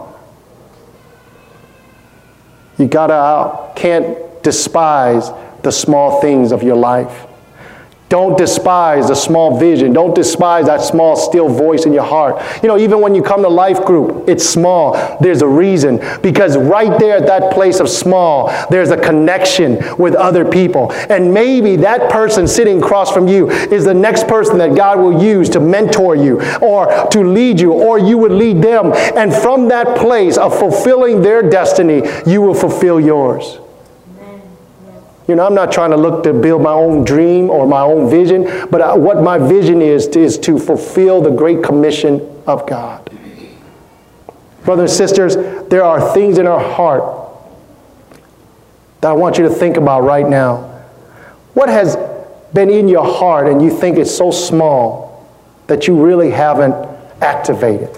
You 2.78 2.88
gotta 2.88 3.14
uh, 3.14 3.74
can't 3.74 4.44
despise 4.44 5.30
the 5.62 5.72
small 5.72 6.20
things 6.22 6.52
of 6.52 6.64
your 6.64 6.76
life. 6.76 7.28
Don't 8.14 8.38
despise 8.38 9.08
the 9.08 9.16
small 9.16 9.58
vision. 9.58 9.92
Don't 9.92 10.14
despise 10.14 10.68
that 10.68 10.82
small, 10.82 11.16
still 11.16 11.50
voice 11.50 11.88
in 11.88 11.94
your 11.94 12.04
heart. 12.04 12.40
You 12.62 12.68
know, 12.68 12.78
even 12.78 13.02
when 13.02 13.16
you 13.16 13.24
come 13.24 13.42
to 13.42 13.50
life 13.50 13.84
group, 13.86 14.30
it's 14.30 14.48
small. 14.48 15.18
There's 15.20 15.42
a 15.42 15.48
reason. 15.48 15.98
Because 16.22 16.56
right 16.56 17.00
there 17.00 17.18
at 17.18 17.26
that 17.26 17.52
place 17.52 17.80
of 17.80 17.90
small, 17.90 18.54
there's 18.70 18.92
a 18.92 18.98
connection 18.98 19.80
with 19.98 20.14
other 20.14 20.46
people. 20.46 20.92
And 21.10 21.34
maybe 21.34 21.76
that 21.78 22.12
person 22.12 22.48
sitting 22.48 22.84
across 22.84 23.12
from 23.12 23.28
you 23.28 23.50
is 23.50 23.84
the 23.84 23.96
next 23.96 24.28
person 24.28 24.60
that 24.60 24.76
God 24.76 25.00
will 25.00 25.20
use 25.20 25.50
to 25.50 25.60
mentor 25.60 26.16
you 26.16 26.40
or 26.62 27.08
to 27.10 27.24
lead 27.24 27.60
you, 27.60 27.74
or 27.74 27.98
you 27.98 28.20
would 28.20 28.32
lead 28.32 28.62
them. 28.62 28.94
And 29.18 29.34
from 29.34 29.70
that 29.70 29.98
place 29.98 30.38
of 30.38 30.56
fulfilling 30.60 31.24
their 31.24 31.42
destiny, 31.42 32.04
you 32.28 32.44
will 32.44 32.54
fulfill 32.54 33.00
yours. 33.00 33.58
You 35.28 35.36
know, 35.36 35.46
I'm 35.46 35.56
not 35.56 35.72
trying 35.72 35.92
to 35.92 35.98
look 35.98 36.24
to 36.24 36.34
build 36.34 36.62
my 36.62 36.74
own 36.74 37.06
dream 37.06 37.50
or 37.50 37.66
my 37.66 37.82
own 37.82 38.10
vision, 38.10 38.68
but 38.70 38.82
I, 38.82 38.96
what 38.96 39.24
my 39.24 39.38
vision 39.38 39.82
is 39.82 40.08
is 40.08 40.38
to 40.40 40.60
fulfill 40.60 41.22
the 41.22 41.32
great 41.32 41.64
commission 41.64 42.20
of 42.46 42.68
God. 42.68 43.10
Brothers 44.66 44.92
and 44.92 44.98
sisters, 44.98 45.36
there 45.70 45.84
are 45.84 46.14
things 46.14 46.38
in 46.38 46.48
our 46.48 46.60
heart 46.60 47.30
that 49.02 49.10
I 49.10 49.14
want 49.14 49.38
you 49.38 49.44
to 49.46 49.50
think 49.50 49.78
about 49.78 50.04
right 50.04 50.28
now. 50.28 50.70
What 51.54 51.70
has 51.70 51.98
been 52.54 52.70
in 52.70 52.88
your 52.88 53.06
heart 53.06 53.48
and 53.48 53.62
you 53.62 53.70
think 53.70 53.98
it's 53.98 54.16
so 54.16 54.32
small 54.32 55.30
that 55.68 55.88
you 55.88 56.04
really 56.04 56.32
haven't 56.32 56.74
activated? 57.22 57.96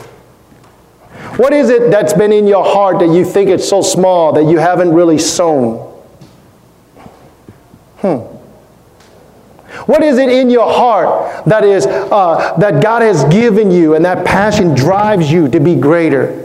What 1.37 1.53
is 1.53 1.69
it 1.69 1.91
that's 1.91 2.13
been 2.13 2.31
in 2.31 2.47
your 2.47 2.63
heart 2.63 2.99
that 2.99 3.09
you 3.09 3.25
think 3.25 3.49
it's 3.49 3.67
so 3.67 3.81
small 3.81 4.33
that 4.33 4.43
you 4.43 4.57
haven't 4.57 4.93
really 4.93 5.17
sown? 5.17 5.94
Hmm. 8.05 8.17
What 9.87 10.03
is 10.03 10.19
it 10.19 10.29
in 10.29 10.51
your 10.51 10.71
heart 10.71 11.45
that 11.45 11.63
is 11.63 11.87
uh, 11.87 12.55
that 12.59 12.83
God 12.83 13.01
has 13.01 13.23
given 13.25 13.71
you 13.71 13.95
and 13.95 14.05
that 14.05 14.23
passion 14.23 14.75
drives 14.75 15.31
you 15.31 15.47
to 15.49 15.59
be 15.59 15.73
greater? 15.73 16.43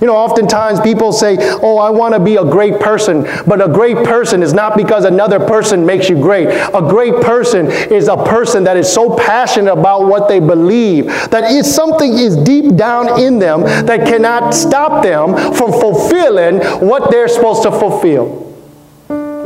You 0.00 0.06
know, 0.06 0.14
oftentimes 0.14 0.80
people 0.80 1.12
say, 1.12 1.38
Oh, 1.40 1.78
I 1.78 1.90
want 1.90 2.14
to 2.14 2.20
be 2.20 2.36
a 2.36 2.44
great 2.44 2.78
person. 2.78 3.22
But 3.48 3.60
a 3.60 3.66
great 3.66 3.96
person 4.06 4.44
is 4.44 4.52
not 4.52 4.76
because 4.76 5.04
another 5.04 5.40
person 5.40 5.84
makes 5.84 6.08
you 6.08 6.14
great. 6.14 6.46
A 6.46 6.86
great 6.88 7.20
person 7.20 7.66
is 7.66 8.06
a 8.06 8.16
person 8.16 8.62
that 8.62 8.76
is 8.76 8.92
so 8.92 9.16
passionate 9.16 9.72
about 9.72 10.06
what 10.06 10.28
they 10.28 10.38
believe 10.38 11.06
that 11.06 11.50
if 11.52 11.66
something 11.66 12.12
is 12.12 12.36
deep 12.36 12.76
down 12.76 13.20
in 13.20 13.40
them 13.40 13.62
that 13.62 14.06
cannot 14.06 14.54
stop 14.54 15.02
them 15.02 15.34
from 15.52 15.72
fulfilling 15.72 16.58
what 16.86 17.10
they're 17.10 17.28
supposed 17.28 17.64
to 17.64 17.72
fulfill. 17.72 18.45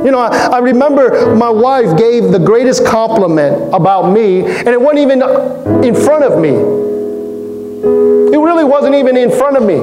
You 0.05 0.11
know, 0.11 0.21
I, 0.21 0.47
I, 0.47 0.59
remember 0.59 1.35
my 1.37 1.51
wife 1.51 1.97
gave 1.99 2.33
the 2.33 2.39
greatest 2.39 2.87
compliment 2.87 3.75
about 3.75 4.11
me, 4.13 4.41
and 4.41 4.69
it 4.69 4.81
wasn't 4.81 5.01
even 5.01 5.23
in 5.85 5.95
front 5.95 6.25
of 6.25 6.41
me. 6.41 6.51
It 6.51 8.39
really 8.39 8.65
wasn't 8.65 8.95
even 8.95 9.17
in 9.17 9.31
front 9.31 9.57
of 9.57 9.63
me. 9.63 9.81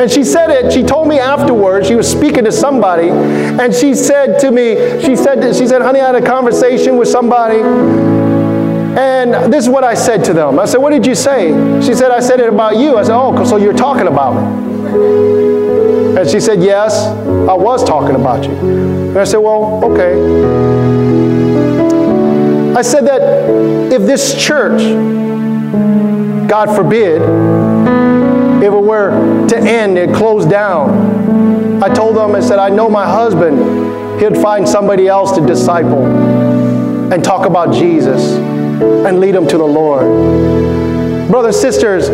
And 0.00 0.10
she 0.10 0.22
said 0.22 0.50
it, 0.50 0.72
she 0.72 0.82
told 0.84 1.08
me 1.08 1.18
afterwards, 1.18 1.88
she 1.88 1.94
was 1.94 2.10
speaking 2.10 2.44
to 2.44 2.52
somebody, 2.52 3.08
and 3.08 3.74
she 3.74 3.94
said 3.94 4.38
to 4.40 4.50
me, 4.50 5.00
she 5.02 5.16
said, 5.16 5.54
she 5.56 5.66
said, 5.66 5.82
honey, 5.82 6.00
I 6.00 6.06
had 6.06 6.14
a 6.14 6.24
conversation 6.24 6.96
with 6.96 7.08
somebody, 7.08 7.60
And 8.96 9.52
this 9.52 9.64
is 9.64 9.68
what 9.68 9.84
I 9.84 9.94
said 9.94 10.24
to 10.24 10.32
them. 10.32 10.58
I 10.58 10.64
said, 10.64 10.78
What 10.78 10.90
did 10.90 11.04
you 11.04 11.14
say? 11.14 11.48
She 11.82 11.92
said, 11.94 12.10
I 12.10 12.20
said 12.20 12.40
it 12.40 12.48
about 12.48 12.78
you. 12.78 12.96
I 12.96 13.02
said, 13.02 13.14
Oh, 13.14 13.44
so 13.44 13.58
you're 13.58 13.74
talking 13.74 14.06
about 14.06 14.32
me. 14.34 15.55
And 16.16 16.28
she 16.28 16.40
said, 16.40 16.62
Yes, 16.62 17.06
I 17.06 17.52
was 17.52 17.84
talking 17.84 18.14
about 18.14 18.44
you. 18.44 18.52
And 18.52 19.18
I 19.18 19.24
said, 19.24 19.38
Well, 19.38 19.84
okay. 19.84 20.14
I 22.74 22.82
said 22.82 23.06
that 23.06 23.20
if 23.92 24.02
this 24.02 24.34
church, 24.34 24.80
God 26.48 26.74
forbid, 26.74 27.20
if 28.62 28.72
it 28.72 28.82
were 28.82 29.46
to 29.48 29.58
end 29.58 29.98
and 29.98 30.14
close 30.14 30.46
down, 30.46 31.82
I 31.82 31.92
told 31.92 32.16
them, 32.16 32.34
I 32.34 32.40
said, 32.40 32.58
I 32.58 32.70
know 32.70 32.88
my 32.88 33.04
husband, 33.04 34.20
he'd 34.20 34.40
find 34.40 34.66
somebody 34.66 35.08
else 35.08 35.32
to 35.32 35.46
disciple 35.46 36.06
and 37.12 37.22
talk 37.22 37.46
about 37.46 37.74
Jesus 37.74 38.32
and 38.32 39.20
lead 39.20 39.34
them 39.34 39.46
to 39.48 39.58
the 39.58 39.64
Lord. 39.64 41.30
Brothers, 41.30 41.60
sisters, 41.60 42.08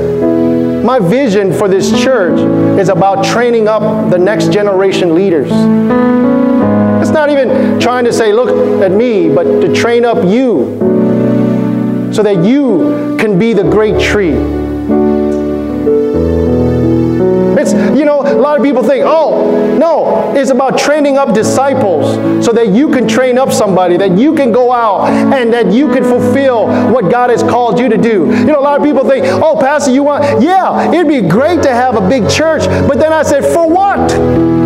my 0.83 0.99
vision 0.99 1.53
for 1.53 1.69
this 1.69 1.91
church 2.03 2.39
is 2.79 2.89
about 2.89 3.25
training 3.25 3.69
up 3.69 4.11
the 4.11 4.19
next 4.19 4.53
generation 4.53 5.15
leaders. 5.15 5.51
It's 7.01 7.11
not 7.11 7.31
even 7.31 7.81
trying 7.81 8.05
to 8.05 8.13
say, 8.13 8.33
look 8.33 8.83
at 8.83 8.91
me, 8.91 9.29
but 9.29 9.45
to 9.45 9.75
train 9.75 10.05
up 10.05 10.25
you 10.25 12.11
so 12.13 12.23
that 12.23 12.45
you 12.45 13.17
can 13.19 13.39
be 13.39 13.53
the 13.53 13.65
great 13.65 14.01
tree 14.01 14.62
you 17.97 18.05
know, 18.05 18.23
a 18.23 18.35
lot 18.35 18.59
of 18.59 18.65
people 18.65 18.83
think, 18.83 19.05
oh, 19.07 19.77
no, 19.79 20.35
it's 20.35 20.51
about 20.51 20.79
training 20.79 21.19
up 21.19 21.35
disciples 21.35 22.45
so 22.45 22.53
that 22.53 22.69
you 22.69 22.91
can 22.91 23.07
train 23.07 23.39
up 23.39 23.53
somebody, 23.53 23.97
that 23.97 24.17
you 24.17 24.35
can 24.35 24.53
go 24.53 24.73
out 24.73 25.09
and 25.09 25.53
that 25.53 25.73
you 25.73 25.89
can 25.93 26.03
fulfill 26.03 26.67
what 26.93 27.11
God 27.11 27.31
has 27.31 27.43
called 27.43 27.79
you 27.79 27.89
to 27.89 27.97
do. 27.97 28.27
You 28.27 28.47
know, 28.47 28.59
a 28.59 28.61
lot 28.61 28.79
of 28.79 28.85
people 28.85 29.05
think, 29.05 29.25
oh, 29.27 29.57
Pastor, 29.61 29.93
you 29.93 30.03
want, 30.03 30.43
yeah, 30.43 30.93
it'd 30.93 31.09
be 31.09 31.21
great 31.21 31.63
to 31.63 31.71
have 31.71 31.97
a 31.97 32.09
big 32.09 32.29
church. 32.31 32.67
But 32.89 32.99
then 32.99 33.13
I 33.13 33.23
said, 33.23 33.45
for 33.45 33.69
what? 33.69 34.62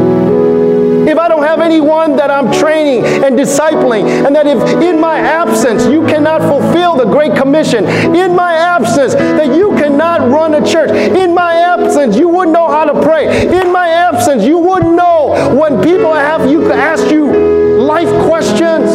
If 1.09 1.19
I 1.19 1.29
don't 1.29 1.43
have 1.43 1.61
anyone 1.61 2.17
that 2.17 2.31
I'm 2.31 2.53
training 2.53 3.05
and 3.05 3.39
discipling, 3.39 4.27
and 4.27 4.35
that 4.35 4.47
if 4.47 4.59
in 4.83 5.01
my 5.01 5.19
absence 5.19 5.87
you 5.87 6.07
cannot 6.07 6.41
fulfill 6.43 6.97
the 6.97 7.05
Great 7.05 7.37
Commission, 7.37 7.85
in 8.15 8.35
my 8.35 8.55
absence 8.55 9.15
that 9.15 9.55
you 9.55 9.71
cannot 9.77 10.29
run 10.31 10.55
a 10.55 10.67
church, 10.67 10.91
in 10.91 11.35
my 11.35 11.55
absence 11.55 12.17
you 12.17 12.29
wouldn't 12.29 12.53
know 12.53 12.69
how 12.69 12.85
to 12.85 13.01
pray, 13.03 13.47
in 13.47 13.73
my 13.73 13.89
absence 13.89 14.45
you 14.45 14.59
wouldn't 14.59 14.95
know 14.95 15.55
when 15.55 15.83
people 15.83 16.13
have 16.13 16.51
you 16.51 16.73
ask 16.73 17.11
you 17.11 17.27
life 17.79 18.09
questions. 18.27 18.91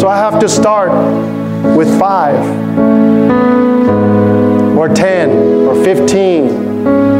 So 0.00 0.08
I 0.08 0.16
have 0.16 0.38
to 0.40 0.48
start 0.48 0.92
with 1.76 1.88
five 1.98 2.38
or 4.84 4.94
10 4.94 5.30
or 5.30 5.82
15. 5.82 6.44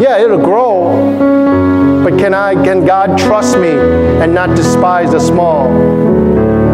Yeah, 0.03 0.19
it'll 0.19 0.37
grow. 0.37 2.03
But 2.05 2.19
can 2.19 2.35
I 2.35 2.53
can 2.63 2.85
God 2.85 3.17
trust 3.17 3.57
me 3.57 3.71
and 3.71 4.35
not 4.35 4.55
despise 4.55 5.13
the 5.13 5.19
small? 5.19 5.69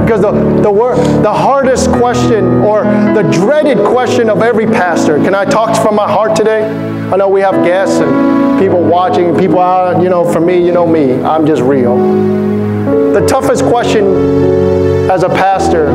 Because 0.02 0.22
the, 0.22 0.32
the, 0.32 1.20
the 1.22 1.32
hardest 1.32 1.90
question 1.92 2.44
or 2.64 2.82
the 2.82 3.22
dreaded 3.30 3.78
question 3.78 4.28
of 4.28 4.42
every 4.42 4.66
pastor, 4.66 5.18
can 5.18 5.32
I 5.32 5.44
talk 5.44 5.80
from 5.80 5.94
my 5.94 6.10
heart 6.10 6.34
today? 6.34 6.64
I 6.64 7.16
know 7.16 7.28
we 7.28 7.40
have 7.42 7.64
guests 7.64 8.00
and 8.00 8.58
people 8.58 8.82
watching, 8.82 9.36
people 9.38 9.60
out, 9.60 10.02
you 10.02 10.08
know, 10.08 10.24
for 10.32 10.40
me, 10.40 10.64
you 10.66 10.72
know 10.72 10.86
me, 10.86 11.22
I'm 11.22 11.46
just 11.46 11.62
real. 11.62 11.96
The 13.12 13.24
toughest 13.28 13.62
question 13.62 15.08
as 15.08 15.22
a 15.22 15.28
pastor 15.28 15.86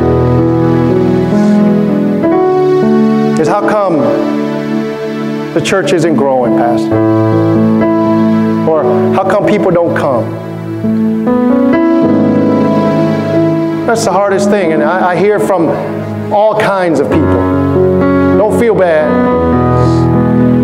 is 3.38 3.48
how 3.48 3.60
come 3.68 4.35
the 5.56 5.62
church 5.62 5.94
isn't 5.94 6.16
growing, 6.16 6.54
Pastor? 6.58 6.94
Or 8.68 8.84
how 9.14 9.24
come 9.24 9.46
people 9.46 9.70
don't 9.70 9.96
come? 9.96 10.30
That's 13.86 14.04
the 14.04 14.12
hardest 14.12 14.50
thing. 14.50 14.74
And 14.74 14.82
I, 14.82 15.12
I 15.12 15.16
hear 15.16 15.40
from 15.40 15.68
all 16.30 16.60
kinds 16.60 17.00
of 17.00 17.06
people. 17.06 18.36
Don't 18.36 18.60
feel 18.60 18.74
bad. 18.74 19.08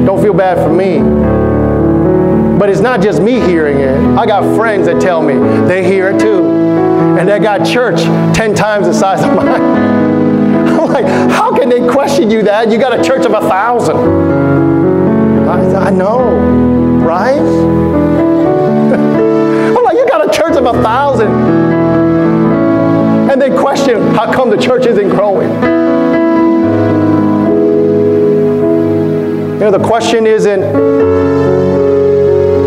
Don't 0.05 0.21
feel 0.21 0.35
bad 0.35 0.59
for 0.59 0.71
me. 0.71 0.99
But 2.59 2.69
it's 2.69 2.81
not 2.81 3.01
just 3.01 3.23
me 3.23 3.41
hearing 3.41 3.79
it. 3.79 3.97
I 4.19 4.27
got 4.27 4.43
friends 4.55 4.85
that 4.89 5.01
tell 5.01 5.23
me 5.23 5.33
they 5.67 5.83
hear 5.85 6.11
it 6.11 6.21
too. 6.21 6.45
And 7.19 7.27
they 7.27 7.39
got 7.39 7.67
church 7.67 8.03
10 8.37 8.55
times 8.55 8.87
the 8.89 8.93
size 8.93 9.25
of 9.25 9.35
mine. 9.35 9.63
I'm 10.83 10.93
like, 10.93 11.07
how 11.33 11.57
can 11.57 11.71
they 11.71 11.81
question 11.89 12.31
you 12.31 12.43
that? 12.43 12.71
You 12.71 12.79
got 12.79 13.01
a 13.01 13.03
church 13.03 13.25
of 13.25 13.33
a 13.33 13.41
thousand. 13.41 14.52
I, 15.75 15.91
know, 15.91 16.21
right? 17.05 17.39
I'm 19.77 19.85
like, 19.85 19.97
you 19.97 20.07
got 20.07 20.29
a 20.29 20.37
church 20.37 20.57
of 20.57 20.67
a 20.67 20.73
thousand. 20.83 21.31
And 23.31 23.41
they 23.41 23.51
question, 23.51 24.01
how 24.15 24.33
come 24.33 24.51
the 24.51 24.57
church 24.57 24.87
isn't 24.87 25.09
growing? 25.09 25.51
You 29.55 29.71
know, 29.71 29.71
the 29.71 29.87
question 29.87 30.27
isn't, 30.27 30.63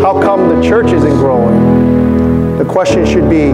how 0.02 0.20
come 0.20 0.48
the 0.48 0.66
church 0.66 0.92
isn't 0.92 1.16
growing? 1.16 2.58
The 2.58 2.64
question 2.64 3.04
should 3.04 3.28
be, 3.28 3.52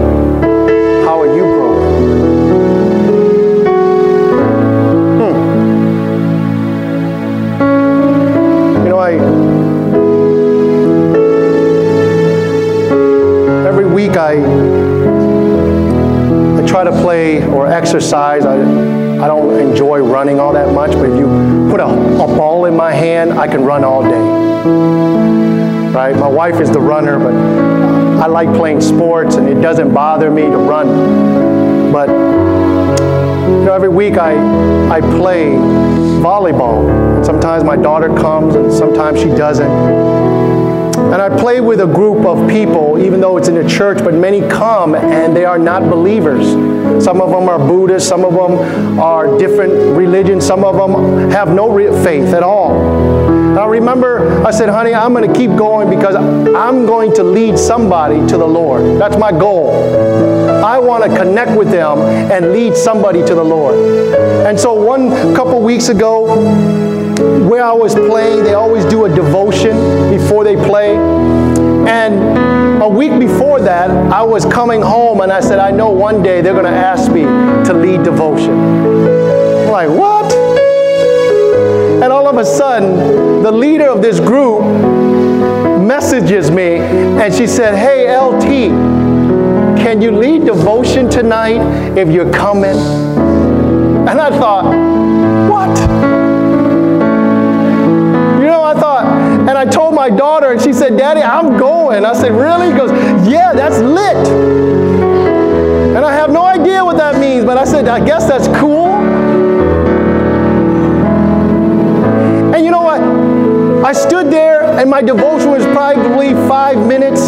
week 14.13 14.19
I 14.19 14.33
I 16.61 16.67
try 16.67 16.85
to 16.85 16.93
play 16.93 17.43
or 17.47 17.67
exercise. 17.67 18.45
I 18.45 18.57
I 18.57 19.27
don't 19.27 19.59
enjoy 19.59 20.01
running 20.01 20.39
all 20.41 20.53
that 20.53 20.75
much, 20.75 20.93
but 20.93 21.09
if 21.11 21.17
you 21.17 21.27
put 21.71 21.81
a, 21.81 21.87
a 21.87 22.27
ball 22.27 22.67
in 22.67 22.77
my 22.77 22.93
hand, 22.93 23.33
I 23.33 23.47
can 23.47 23.65
run 23.65 23.85
all 23.85 24.03
day. 24.03 24.21
Right? 25.93 26.17
My 26.17 26.29
wife 26.29 26.61
is 26.61 26.71
the 26.71 26.81
runner, 26.81 27.19
but 27.19 27.35
I 28.23 28.27
like 28.27 28.49
playing 28.55 28.81
sports 28.81 29.37
and 29.37 29.49
it 29.49 29.61
doesn't 29.63 29.95
bother 29.95 30.31
me 30.31 30.43
to 30.43 30.57
run. 30.57 31.93
But 31.93 32.09
you 32.09 33.65
know, 33.65 33.73
every 33.73 33.89
week 33.89 34.19
I 34.19 34.33
I 34.91 35.01
play 35.01 35.53
volleyball 36.21 37.25
Sometimes 37.25 37.63
my 37.65 37.77
daughter 37.77 38.09
comes 38.09 38.57
and 38.57 38.73
sometimes 38.73 39.21
she 39.21 39.29
doesn't. 39.29 40.12
And 41.13 41.21
I 41.21 41.29
play 41.29 41.61
with 41.61 41.81
a 41.81 41.87
group 41.87 42.25
of 42.25 42.49
people, 42.49 42.99
even 42.99 43.21
though 43.21 43.37
it's 43.37 43.49
in 43.49 43.59
a 43.59 43.69
church, 43.69 43.99
but 43.99 44.15
many 44.15 44.41
come 44.49 44.95
and 44.95 45.37
they 45.37 45.45
are 45.45 45.59
not 45.59 45.83
believers. 45.91 46.47
Some 47.05 47.21
of 47.21 47.31
them 47.31 47.51
are 47.51 47.59
Buddhists, 47.59 48.09
some 48.09 48.25
of 48.25 48.33
them 48.33 48.99
are 48.99 49.39
different 49.39 49.75
religions, 49.95 50.47
some 50.47 50.65
of 50.65 50.77
them 50.77 51.31
have 51.31 51.51
no 51.51 51.77
faith 52.03 52.33
at 52.33 52.43
all. 52.43 53.23
I 53.59 53.67
remember 53.67 54.43
I 54.43 54.51
said, 54.51 54.71
honey, 54.71 54.95
I'm 54.95 55.13
going 55.13 55.31
to 55.31 55.39
keep 55.39 55.51
going 55.51 55.91
because 55.91 56.15
I'm 56.15 56.87
going 56.87 57.13
to 57.17 57.23
lead 57.23 57.59
somebody 57.59 58.27
to 58.29 58.39
the 58.39 58.47
Lord. 58.47 58.99
That's 58.99 59.19
my 59.19 59.31
goal. 59.31 59.71
I 60.65 60.79
want 60.79 61.05
to 61.05 61.15
connect 61.15 61.57
with 61.59 61.71
them 61.71 61.99
and 61.99 62.53
lead 62.53 62.75
somebody 62.75 63.23
to 63.23 63.35
the 63.35 63.45
Lord. 63.45 63.75
And 64.47 64.59
so 64.59 64.73
one 64.73 65.35
couple 65.35 65.61
weeks 65.61 65.91
ago, 65.91 66.92
where 67.49 67.65
I 67.65 67.73
was 67.73 67.95
playing, 67.95 68.45
they 68.45 68.55
always 68.55 68.85
do 68.87 69.05
a 69.05 69.15
devotion 69.15 69.77
before 70.11 70.45
they 70.45 70.57
play. 70.57 70.97
And 70.97 72.83
a 72.83 72.89
week 72.89 73.19
before 73.19 73.61
that, 73.61 73.91
I 74.13 74.23
was 74.23 74.45
coming 74.45 74.81
home 74.81 75.21
and 75.21 75.33
I 75.33 75.41
said, 75.41 75.59
I 75.59 75.71
know 75.71 75.91
one 75.91 76.23
day 76.23 76.41
they're 76.41 76.53
going 76.53 76.65
to 76.65 76.71
ask 76.71 77.11
me 77.11 77.23
to 77.23 77.73
lead 77.75 78.03
devotion. 78.03 78.53
I'm 78.53 79.71
like, 79.71 79.89
what? 79.89 80.33
And 82.03 82.13
all 82.13 82.27
of 82.27 82.37
a 82.37 82.45
sudden, 82.45 83.43
the 83.43 83.53
leader 83.53 83.89
of 83.89 84.03
this 84.03 84.19
group 84.19 84.63
messages 85.83 86.51
me 86.51 86.79
and 86.79 87.33
she 87.33 87.47
said, 87.47 87.77
Hey, 87.77 88.17
LT, 88.17 88.73
can 89.79 90.01
you 90.01 90.11
lead 90.11 90.45
devotion 90.45 91.09
tonight 91.11 91.61
if 91.97 92.09
you're 92.09 92.33
coming? 92.33 92.77
And 94.09 94.21
I 94.21 94.31
thought, 94.31 94.65
what? 95.49 96.12
And 99.43 99.59
I 99.59 99.65
told 99.65 99.95
my 99.95 100.09
daughter, 100.09 100.53
and 100.53 100.63
she 100.63 100.73
said, 100.73 100.97
Daddy, 100.97 101.21
I'm 101.21 101.59
going. 101.59 102.05
I 102.05 102.13
said, 102.13 102.31
Really? 102.31 102.71
He 102.71 102.77
goes, 102.77 102.93
Yeah, 103.27 103.53
that's 103.53 103.79
lit. 103.81 104.17
And 105.97 106.05
I 106.05 106.13
have 106.13 106.31
no 106.31 106.45
idea 106.45 106.85
what 106.85 106.97
that 106.99 107.19
means, 107.19 107.45
but 107.45 107.59
I 107.59 107.65
said, 107.65 107.89
I 107.89 108.05
guess 108.05 108.29
that's 108.29 108.47
cool. 108.61 108.87
And 112.55 112.65
you 112.65 112.71
know 112.71 112.83
what? 112.83 113.01
I 113.85 113.93
stood 113.93 114.31
there, 114.31 114.63
and 114.63 114.89
my 114.89 115.03
devotion 115.03 115.51
was 115.51 115.65
probably 115.67 116.35
five 116.49 116.79
minutes. 116.87 117.21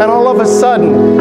And 0.00 0.02
all 0.02 0.28
of 0.28 0.40
a 0.40 0.46
sudden, 0.46 1.20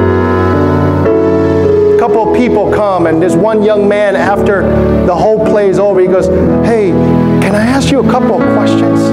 a 1.96 2.00
couple 2.00 2.30
of 2.30 2.36
people 2.38 2.72
come, 2.72 3.08
and 3.08 3.22
this 3.22 3.36
one 3.36 3.62
young 3.62 3.90
man, 3.90 4.16
after 4.16 4.62
the 5.06 5.14
whole 5.14 5.46
play 5.46 5.68
is 5.68 5.80
over, 5.80 6.00
he 6.00 6.08
goes, 6.08 6.28
Hey, 6.66 6.94
can 7.50 7.56
I 7.56 7.66
ask 7.66 7.90
you 7.90 8.00
a 8.00 8.08
couple 8.08 8.40
of 8.40 8.48
questions? 8.54 9.10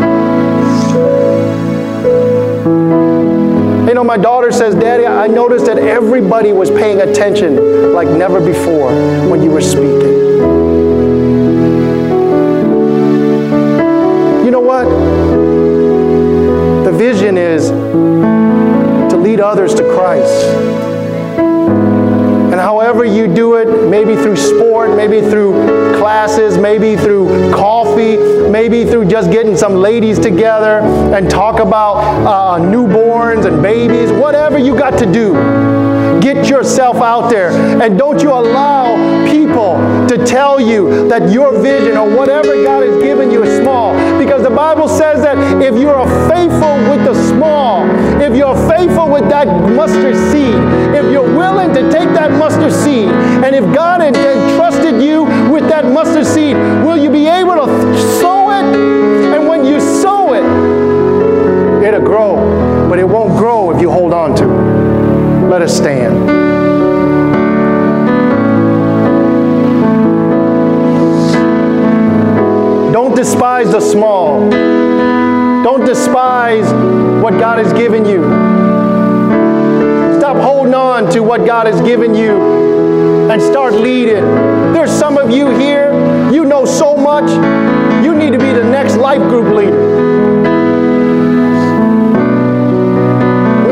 You 3.89 3.95
know, 3.95 4.05
my 4.05 4.19
daughter 4.19 4.53
says, 4.53 4.75
Daddy, 4.75 5.07
I 5.07 5.27
noticed 5.27 5.65
that 5.65 5.79
everybody 5.79 6.53
was 6.53 6.71
paying 6.71 7.01
attention 7.01 7.95
like 7.95 8.09
never 8.09 8.39
before 8.45 8.93
when 9.31 9.43
you 9.43 9.51
were 9.51 9.63
speaking. 9.63 10.19
You 14.45 14.51
know 14.51 14.61
what? 14.61 14.85
The 16.85 16.93
vision 16.93 17.39
is 17.39 17.71
to 17.71 19.17
lead 19.17 19.41
others 19.41 19.75
to 19.77 19.83
Christ. 19.95 20.45
And 22.53 22.61
however 22.61 23.07
you 23.07 23.35
do 23.35 23.55
it, 23.55 23.89
maybe 23.89 24.15
through 24.15 24.37
sport, 24.37 24.95
maybe 24.95 25.23
through 25.23 25.97
classes, 25.97 26.57
maybe 26.59 26.97
through 26.97 27.53
coffee, 27.97 28.51
maybe 28.51 28.85
through 28.85 29.07
just 29.07 29.31
getting 29.31 29.57
some 29.57 29.75
ladies 29.75 30.19
together 30.19 30.81
and 31.15 31.31
talk 31.31 31.61
about 31.61 31.97
uh, 32.27 32.61
newborns 32.63 33.47
and 33.47 33.63
babies, 33.63 34.13
whatever 34.13 34.59
you 34.59 34.77
got 34.77 34.99
to 34.99 35.11
do. 35.11 35.33
Get 36.21 36.49
yourself 36.49 36.97
out 36.97 37.31
there 37.31 37.51
and 37.83 37.99
don't 37.99 38.23
you 38.23 38.33
allow 38.33 38.97
people 39.31 39.77
to 40.09 40.25
tell 40.27 40.61
you 40.61 41.09
that 41.09 41.31
your 41.31 41.61
vision 41.61 41.97
or 41.97 42.09
whatever 42.17 42.55
God 42.65 42.83
has 42.83 43.03
given 43.03 43.31
you 43.31 43.43
is 43.43 43.61
small. 43.61 43.95
Because 44.19 44.43
the 44.43 44.51
Bible 44.51 44.89
says 44.89 45.23
that 45.23 45.63
if 45.63 45.79
you 45.79 45.89
are 45.89 46.07
faithful 46.29 46.77
with 46.91 47.05
the 47.05 47.15
small, 47.29 47.87
if 48.21 48.35
you're 48.37 48.57
faithful 48.69 49.09
with 49.11 49.29
that 49.29 49.47
mustard 49.73 50.17
seed, 50.33 50.55
if 50.95 51.11
you're 51.13 51.37
willing 51.37 51.73
to 51.75 51.83
take 51.93 52.09
that 52.11 52.33
mustard 52.33 52.73
seed, 52.73 53.09
and 53.09 53.55
if 53.55 53.65
God 53.75 54.03
entrusted 54.03 55.01
you 55.03 55.25
with 55.51 55.69
that 55.69 55.85
mustard 55.85 56.27
seed, 56.27 56.57
will 56.85 56.97
you 56.97 57.11
be 57.11 57.27
able 57.27 57.55
to 57.55 57.86
it'll 61.87 62.01
grow. 62.01 62.89
But 62.89 62.99
it 62.99 63.09
won't 63.09 63.37
grow 63.39 63.71
if 63.71 63.81
you 63.81 63.91
hold 63.91 64.13
on 64.13 64.35
to 64.37 64.45
it. 64.45 65.49
Let 65.49 65.63
us 65.63 65.77
stand. 65.77 66.27
Don't 72.93 73.15
despise 73.15 73.71
the 73.71 73.81
small. 73.81 74.51
Don't 74.51 75.85
despise 75.85 76.67
what 77.23 77.39
God 77.39 77.59
has 77.59 77.73
given 77.73 78.05
you. 78.05 78.23
Stop 80.19 80.37
holding 80.39 80.75
on 80.75 81.11
to 81.13 81.21
what 81.21 81.47
God 81.47 81.67
has 81.67 81.81
given 81.83 82.15
you 82.15 82.67
and 83.31 83.41
start 83.41 83.75
leading. 83.75 84.25
There's 84.73 84.91
some 84.91 85.19
of 85.19 85.31
you 85.31 85.49
here, 85.49 85.93
you 86.33 86.45
know 86.45 86.65
so 86.65 86.97
much, 86.97 87.31
you 88.05 88.15
need 88.15 88.33
to 88.33 88.39
be 88.39 88.53
the 88.53 88.65
next 88.65 88.97
life 88.97 89.23
group 89.29 89.55
leader. 89.55 90.06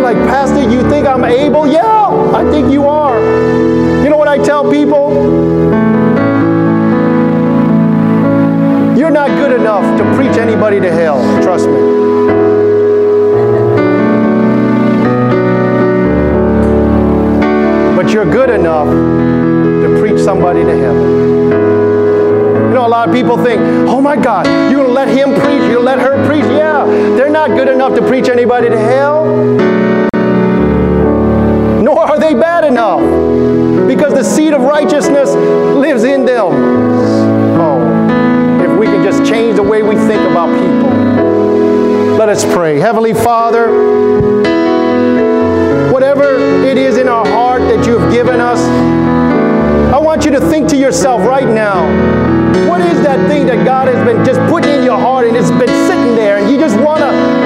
Like, 0.05 0.19
Pastor, 0.29 0.61
you 0.71 0.83
think 0.91 1.07
I'm 1.07 1.25
able? 1.25 1.67
Yeah, 1.67 1.83
I 2.35 2.45
think 2.51 2.71
you 2.71 2.87
are. 2.87 3.19
You 4.05 4.11
know 4.11 4.19
what 4.19 4.29
I 4.29 4.37
tell 4.37 4.71
people? 4.71 5.15
You're 8.99 9.11
not 9.11 9.29
good 9.29 9.59
enough 9.59 9.97
to 9.97 10.05
preach 10.15 10.37
anybody 10.37 10.79
to 10.79 10.93
hell, 10.93 11.23
trust 11.43 11.69
me. 11.69 11.81
But 17.97 18.13
you're 18.13 18.31
good 18.31 18.51
enough 18.51 18.89
to 18.89 19.97
preach 19.99 20.21
somebody 20.21 20.65
to 20.65 20.77
heaven. 20.77 21.03
You 22.69 22.75
know, 22.75 22.87
a 22.87 22.89
lot 22.89 23.09
of 23.09 23.15
people 23.15 23.43
think, 23.43 23.59
oh 23.89 24.03
my 24.03 24.17
God, 24.17 24.45
you're 24.71 24.83
going 24.83 24.89
to 24.89 24.93
let 24.93 25.09
him 25.09 25.31
preach, 25.31 25.63
you're 25.63 25.83
going 25.83 25.97
to 25.97 25.97
let 25.97 25.99
her 25.99 26.27
preach. 26.29 26.45
Yeah, 26.45 26.85
they're 27.17 27.31
not 27.31 27.51
good 27.51 27.69
enough 27.69 27.95
to 27.95 28.07
preach 28.07 28.29
anybody 28.29 28.69
to 28.69 28.79
hell. 28.79 29.84
Are 32.05 32.19
they 32.19 32.35
bad 32.35 32.65
enough 32.65 33.01
because 33.87 34.13
the 34.13 34.23
seed 34.23 34.53
of 34.53 34.63
righteousness 34.63 35.31
lives 35.31 36.05
in 36.05 36.25
them. 36.25 36.53
Oh, 37.61 38.61
if 38.63 38.79
we 38.79 38.87
can 38.87 39.05
just 39.05 39.25
change 39.31 39.57
the 39.57 39.63
way 39.63 39.83
we 39.83 39.95
think 39.95 40.21
about 40.23 40.49
people. 40.49 40.91
Let 42.17 42.29
us 42.29 42.45
pray. 42.53 42.79
Heavenly 42.79 43.15
Father, 43.15 43.71
whatever 45.93 46.37
it 46.65 46.77
is 46.77 46.97
in 46.97 47.09
our 47.09 47.27
heart 47.27 47.63
that 47.63 47.87
you 47.87 47.99
have 47.99 48.13
given 48.13 48.41
us, 48.41 48.61
I 49.93 49.99
want 49.99 50.25
you 50.25 50.31
to 50.33 50.41
think 50.41 50.69
to 50.71 50.77
yourself 50.77 51.23
right 51.23 51.49
now, 51.49 51.85
what 52.69 52.81
is 52.81 53.01
that 53.03 53.29
thing 53.29 53.47
that 53.47 53.65
God 53.65 53.89
has 53.89 54.05
been 54.07 54.25
just 54.25 54.41
putting 54.51 54.73
in 54.73 54.85
your 54.85 54.99
heart 54.99 55.27
and 55.27 55.37
it's 55.37 55.51
been 55.51 55.69
sitting 55.89 56.15
there 56.15 56.39
and 56.39 56.51
you 56.51 56.59
just 56.59 56.79
want 56.81 57.01
to 57.01 57.44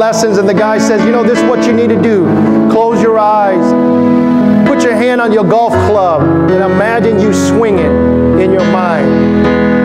lessons 0.00 0.38
and 0.38 0.48
the 0.48 0.54
guy 0.54 0.78
says, 0.78 1.04
you 1.04 1.12
know, 1.12 1.22
this 1.22 1.38
is 1.38 1.44
what 1.44 1.66
you 1.66 1.74
need 1.74 1.90
to 1.90 2.00
do. 2.00 2.24
Close 2.72 3.02
your 3.02 3.18
eyes. 3.18 3.62
Put 4.66 4.82
your 4.82 4.94
hand 4.94 5.20
on 5.20 5.30
your 5.30 5.44
golf 5.44 5.74
club 5.86 6.22
and 6.50 6.72
imagine 6.72 7.20
you 7.20 7.34
swing 7.34 7.78
it 7.78 7.92
in 8.42 8.50
your 8.50 8.64
mind. 8.72 9.06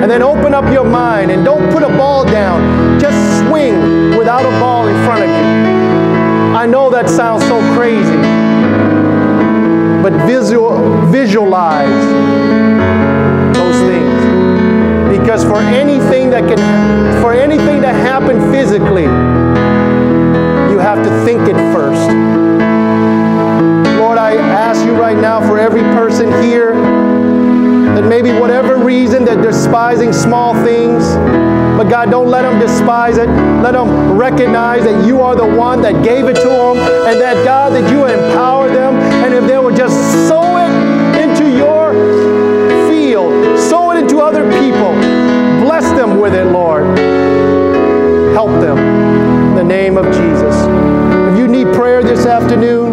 And 0.01 0.10
then 0.10 0.21
open 0.21 0.54
up 0.54 0.71
your 0.71 0.86
mind 0.86 1.32
and 1.32 1.43
don't 1.43 1.69
put 1.69 1.84
a 1.84 1.89
ball 1.89 2.23
down. 2.23 2.97
Just 2.97 3.17
swing 3.39 4.17
without 4.17 4.45
a 4.45 4.51
ball 4.62 4.88
in 4.88 4.95
front 5.04 5.23
of 5.23 5.28
you. 5.28 6.56
I 6.56 6.65
know 6.65 6.89
that 6.91 7.10
sounds 7.10 7.43
so 7.43 7.60
crazy, 7.75 8.15
but 10.01 10.13
visual, 10.25 10.80
visualize 11.08 12.06
those 13.54 13.78
things. 13.91 15.19
Because 15.19 15.43
for 15.43 15.60
anything 15.60 16.30
that 16.30 16.47
can, 16.47 17.21
for 17.21 17.34
anything 17.34 17.82
to 17.82 17.89
happen 17.89 18.39
physically, 18.49 19.08
have 20.85 21.03
to 21.03 21.25
think 21.25 21.41
it 21.49 21.55
first. 21.73 22.07
Lord, 23.97 24.19
I 24.19 24.35
ask 24.35 24.85
you 24.85 24.93
right 24.93 25.17
now 25.17 25.41
for 25.41 25.57
every 25.57 25.81
person 25.81 26.27
here 26.43 26.75
that 27.95 28.03
maybe 28.03 28.31
whatever 28.31 28.77
reason 28.77 29.25
they're 29.25 29.41
despising 29.41 30.13
small 30.13 30.53
things, 30.63 31.03
but 31.75 31.86
God, 31.86 32.11
don't 32.11 32.29
let 32.29 32.43
them 32.43 32.59
despise 32.59 33.17
it. 33.17 33.27
Let 33.63 33.71
them 33.71 34.15
recognize 34.15 34.83
that 34.83 35.07
you 35.07 35.21
are 35.21 35.36
the 35.36 35.47
one 35.47 35.81
that 35.81 36.03
gave 36.03 36.27
it 36.27 36.36
to 36.36 36.49
them, 36.49 36.77
and 36.77 37.19
that 37.19 37.43
God, 37.43 37.73
that 37.73 37.91
you 37.91 38.05
empower 38.05 38.69
them, 38.69 38.93
and 39.25 39.33
if 39.33 39.47
they 39.47 39.57
were 39.57 39.71
just 39.71 39.95
sow 40.27 40.55
afternoon, 52.56 52.84